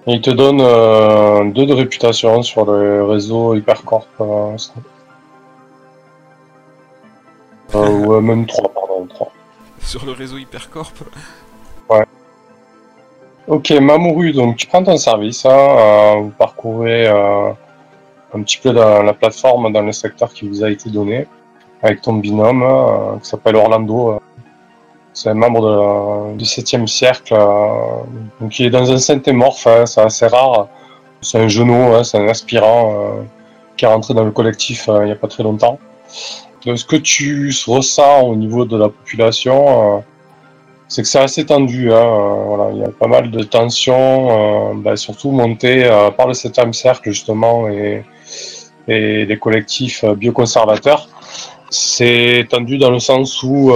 Et 0.06 0.12
il 0.12 0.20
te 0.20 0.30
donne 0.30 0.60
euh, 0.60 1.50
deux 1.50 1.64
de 1.64 1.72
réputation 1.72 2.42
sur 2.42 2.66
le 2.66 3.04
réseau 3.04 3.54
Hypercorp. 3.54 4.06
Euh. 4.20 4.56
Euh, 7.74 7.88
ou 7.88 8.12
euh, 8.12 8.20
même 8.20 8.46
trois, 8.46 8.70
pardon, 8.72 9.06
trois. 9.06 9.32
Sur 9.80 10.04
le 10.04 10.12
réseau 10.12 10.36
Hypercorp, 10.36 10.92
Ok, 13.46 13.70
Mamoru, 13.72 14.32
donc 14.32 14.56
tu 14.56 14.66
prends 14.66 14.82
ton 14.82 14.96
service, 14.96 15.44
hein, 15.44 15.50
euh, 15.50 16.14
vous 16.22 16.30
parcourez 16.30 17.06
euh, 17.06 17.50
un 18.32 18.42
petit 18.42 18.56
peu 18.56 18.72
la, 18.72 19.02
la 19.02 19.12
plateforme 19.12 19.70
dans 19.70 19.82
le 19.82 19.92
secteur 19.92 20.32
qui 20.32 20.48
vous 20.48 20.64
a 20.64 20.70
été 20.70 20.88
donné, 20.88 21.26
avec 21.82 22.00
ton 22.00 22.14
binôme 22.14 22.62
euh, 22.62 23.18
qui 23.22 23.28
s'appelle 23.28 23.56
Orlando. 23.56 24.18
C'est 25.14 25.30
un 25.30 25.34
membre 25.34 25.62
de- 26.32 26.36
du 26.36 26.44
7e 26.44 26.86
siècle, 26.86 27.34
donc 28.40 28.58
il 28.58 28.66
est 28.66 28.70
dans 28.70 28.90
un 28.90 28.98
syntémorphe, 28.98 29.66
hein, 29.66 29.86
c'est 29.86 30.00
assez 30.02 30.26
rare. 30.26 30.68
C'est 31.22 31.38
un 31.38 31.48
genou, 31.48 31.94
hein, 31.94 32.04
c'est 32.04 32.18
un 32.18 32.28
aspirant 32.28 32.92
euh, 32.92 33.22
qui 33.76 33.86
est 33.86 33.88
rentré 33.88 34.12
dans 34.12 34.24
le 34.24 34.30
collectif 34.30 34.88
euh, 34.88 35.04
il 35.04 35.06
n'y 35.06 35.12
a 35.12 35.16
pas 35.16 35.28
très 35.28 35.42
longtemps. 35.42 35.78
De 36.66 36.76
ce 36.76 36.84
que 36.84 36.96
tu 36.96 37.50
ressens 37.66 38.22
au 38.22 38.36
niveau 38.36 38.64
de 38.66 38.76
la 38.76 38.88
population, 38.88 39.96
euh, 39.96 40.00
c'est 40.88 41.02
que 41.02 41.08
c'est 41.08 41.20
assez 41.20 41.46
tendu. 41.46 41.92
Hein, 41.92 42.44
voilà, 42.46 42.72
il 42.72 42.78
y 42.78 42.84
a 42.84 42.90
pas 42.90 43.06
mal 43.06 43.30
de 43.30 43.42
tensions, 43.42 44.70
euh, 44.72 44.74
bah, 44.76 44.96
surtout 44.96 45.30
montées 45.30 45.84
euh, 45.84 46.10
par 46.10 46.26
le 46.28 46.34
7 46.34 46.74
cercle 46.74 47.10
justement 47.10 47.68
et, 47.68 48.04
et 48.88 49.24
les 49.24 49.38
collectifs 49.38 50.04
bioconservateurs. 50.04 51.08
C'est 51.70 52.46
tendu 52.50 52.76
dans 52.78 52.90
le 52.90 52.98
sens 53.00 53.42
où, 53.42 53.72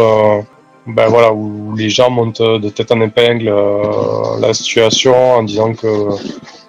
ben 0.89 1.07
voilà, 1.09 1.33
où 1.33 1.75
les 1.77 1.91
gens 1.91 2.11
montent 2.11 2.43
de 2.43 2.69
tête 2.71 2.91
en 2.93 3.01
épingle 3.01 3.49
euh, 3.49 4.41
la 4.41 4.55
situation 4.55 5.15
en 5.15 5.43
disant 5.43 5.75
que 5.75 5.87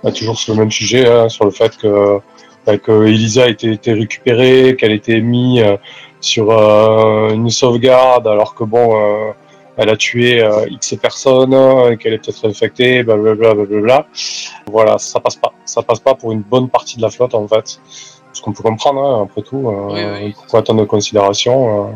bah, 0.03 0.11
toujours 0.11 0.37
sur 0.37 0.53
le 0.53 0.59
même 0.59 0.71
sujet, 0.71 1.07
hein, 1.07 1.29
sur 1.29 1.45
le 1.45 1.51
fait 1.51 1.77
que, 1.77 2.19
bah, 2.65 2.77
que 2.77 3.07
Elisa 3.07 3.43
a 3.45 3.47
été, 3.47 3.93
récupérée, 3.93 4.75
qu'elle 4.77 4.91
a 4.91 4.95
été 4.95 5.21
mise 5.21 5.63
euh, 5.63 5.77
sur 6.19 6.51
euh, 6.51 7.29
une 7.29 7.49
sauvegarde, 7.49 8.27
alors 8.27 8.55
que 8.55 8.63
bon. 8.63 8.95
euh, 8.95 9.31
elle 9.81 9.87
a 9.87 9.95
tué 9.95 10.43
euh, 10.43 10.65
X 10.69 10.95
personnes, 11.01 11.97
qu'elle 11.99 12.11
est 12.11 12.17
peut-être 12.17 12.45
infectée, 12.49 13.01
blablabla, 13.01 13.53
blablabla. 13.53 14.07
Voilà, 14.69 14.97
ça 14.97 15.21
passe 15.21 15.37
pas. 15.37 15.53
Ça 15.63 15.81
passe 15.83 16.01
pas 16.01 16.15
pour 16.15 16.33
une 16.33 16.41
bonne 16.41 16.67
partie 16.67 16.97
de 16.97 17.01
la 17.01 17.09
flotte, 17.09 17.33
en 17.33 17.47
fait. 17.47 17.79
Ce 18.33 18.41
qu'on 18.41 18.53
peut 18.53 18.63
comprendre, 18.63 19.01
hein, 19.01 19.23
après 19.23 19.41
tout. 19.41 19.69
Euh, 19.69 20.19
Oui. 20.21 20.33
Pourquoi 20.33 20.61
tant 20.61 20.75
de 20.75 20.85
considération 20.85 21.87
euh, 21.87 21.91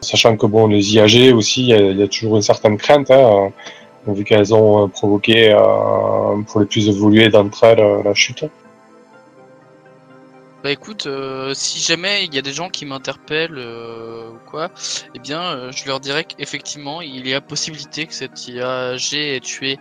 Sachant 0.00 0.36
que, 0.36 0.46
bon, 0.46 0.66
les 0.66 0.94
IAG 0.94 1.32
aussi, 1.34 1.68
il 1.68 1.76
y, 1.92 2.00
y 2.00 2.02
a 2.02 2.08
toujours 2.08 2.36
une 2.36 2.42
certaine 2.42 2.76
crainte, 2.76 3.10
hein, 3.10 3.50
euh, 4.08 4.12
vu 4.12 4.24
qu'elles 4.24 4.52
ont 4.54 4.84
euh, 4.84 4.88
provoqué, 4.88 5.52
euh, 5.52 6.42
pour 6.48 6.60
les 6.60 6.66
plus 6.66 6.88
évoluées 6.88 7.28
d'entre 7.28 7.64
elles, 7.64 7.80
euh, 7.80 8.02
la 8.02 8.14
chute. 8.14 8.44
Bah 10.64 10.70
écoute, 10.70 11.04
euh, 11.06 11.52
si 11.52 11.78
jamais 11.78 12.24
il 12.24 12.34
y 12.34 12.38
a 12.38 12.40
des 12.40 12.54
gens 12.54 12.70
qui 12.70 12.86
m'interpellent 12.86 13.58
euh, 13.58 14.30
ou 14.30 14.38
quoi, 14.48 14.70
eh 15.14 15.18
bien 15.18 15.42
euh, 15.42 15.72
je 15.72 15.86
leur 15.86 16.00
dirais 16.00 16.24
qu'effectivement 16.24 17.02
il 17.02 17.28
y 17.28 17.34
a 17.34 17.42
possibilité 17.42 18.06
que 18.06 18.14
cette 18.14 18.48
IAG 18.48 19.12
ait 19.12 19.40
tué 19.40 19.78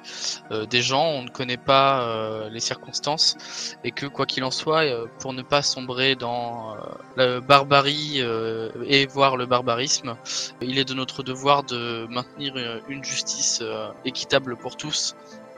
euh, 0.51 0.65
des 0.65 0.81
gens, 0.81 1.05
on 1.05 1.21
ne 1.21 1.29
connaît 1.29 1.55
pas 1.55 2.03
euh, 2.03 2.49
les 2.49 2.59
circonstances, 2.59 3.77
et 3.85 3.91
que 3.91 4.05
quoi 4.07 4.25
qu'il 4.25 4.43
en 4.43 4.51
soit, 4.51 4.83
pour 5.19 5.31
ne 5.31 5.41
pas 5.41 5.61
sombrer 5.61 6.15
dans 6.15 6.75
la 7.15 7.39
barbarie 7.39 8.21
et 8.85 9.05
voire 9.05 9.37
le 9.37 9.45
barbarisme, 9.45 10.17
il 10.59 10.77
est 10.77 10.85
de 10.85 10.93
notre 10.93 11.23
devoir 11.23 11.63
de 11.63 12.07
maintenir 12.09 12.55
une 12.89 13.05
justice 13.05 13.63
équitable 14.03 14.57
pour 14.57 14.75
tous. 14.75 15.15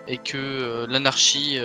Et 0.07 0.19
que 0.19 0.85
l'anarchie 0.88 1.59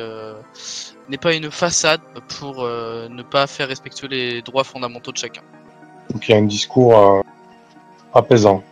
n'est 1.11 1.19
pas 1.19 1.35
une 1.35 1.51
façade 1.51 2.01
pour 2.39 2.63
euh, 2.63 3.09
ne 3.09 3.23
pas 3.23 3.47
faire 3.47 3.69
respecter 3.69 4.09
les 4.09 4.43
droits 4.43 4.65
fondamentaux 4.65 5.13
de 5.13 5.17
chacun. 5.17 5.43
Donc 6.11 6.29
il 6.29 6.33
y 6.33 6.35
a 6.35 6.39
un 6.39 6.47
discours 6.47 6.97
euh, 6.97 7.21
apaisant. 8.15 8.63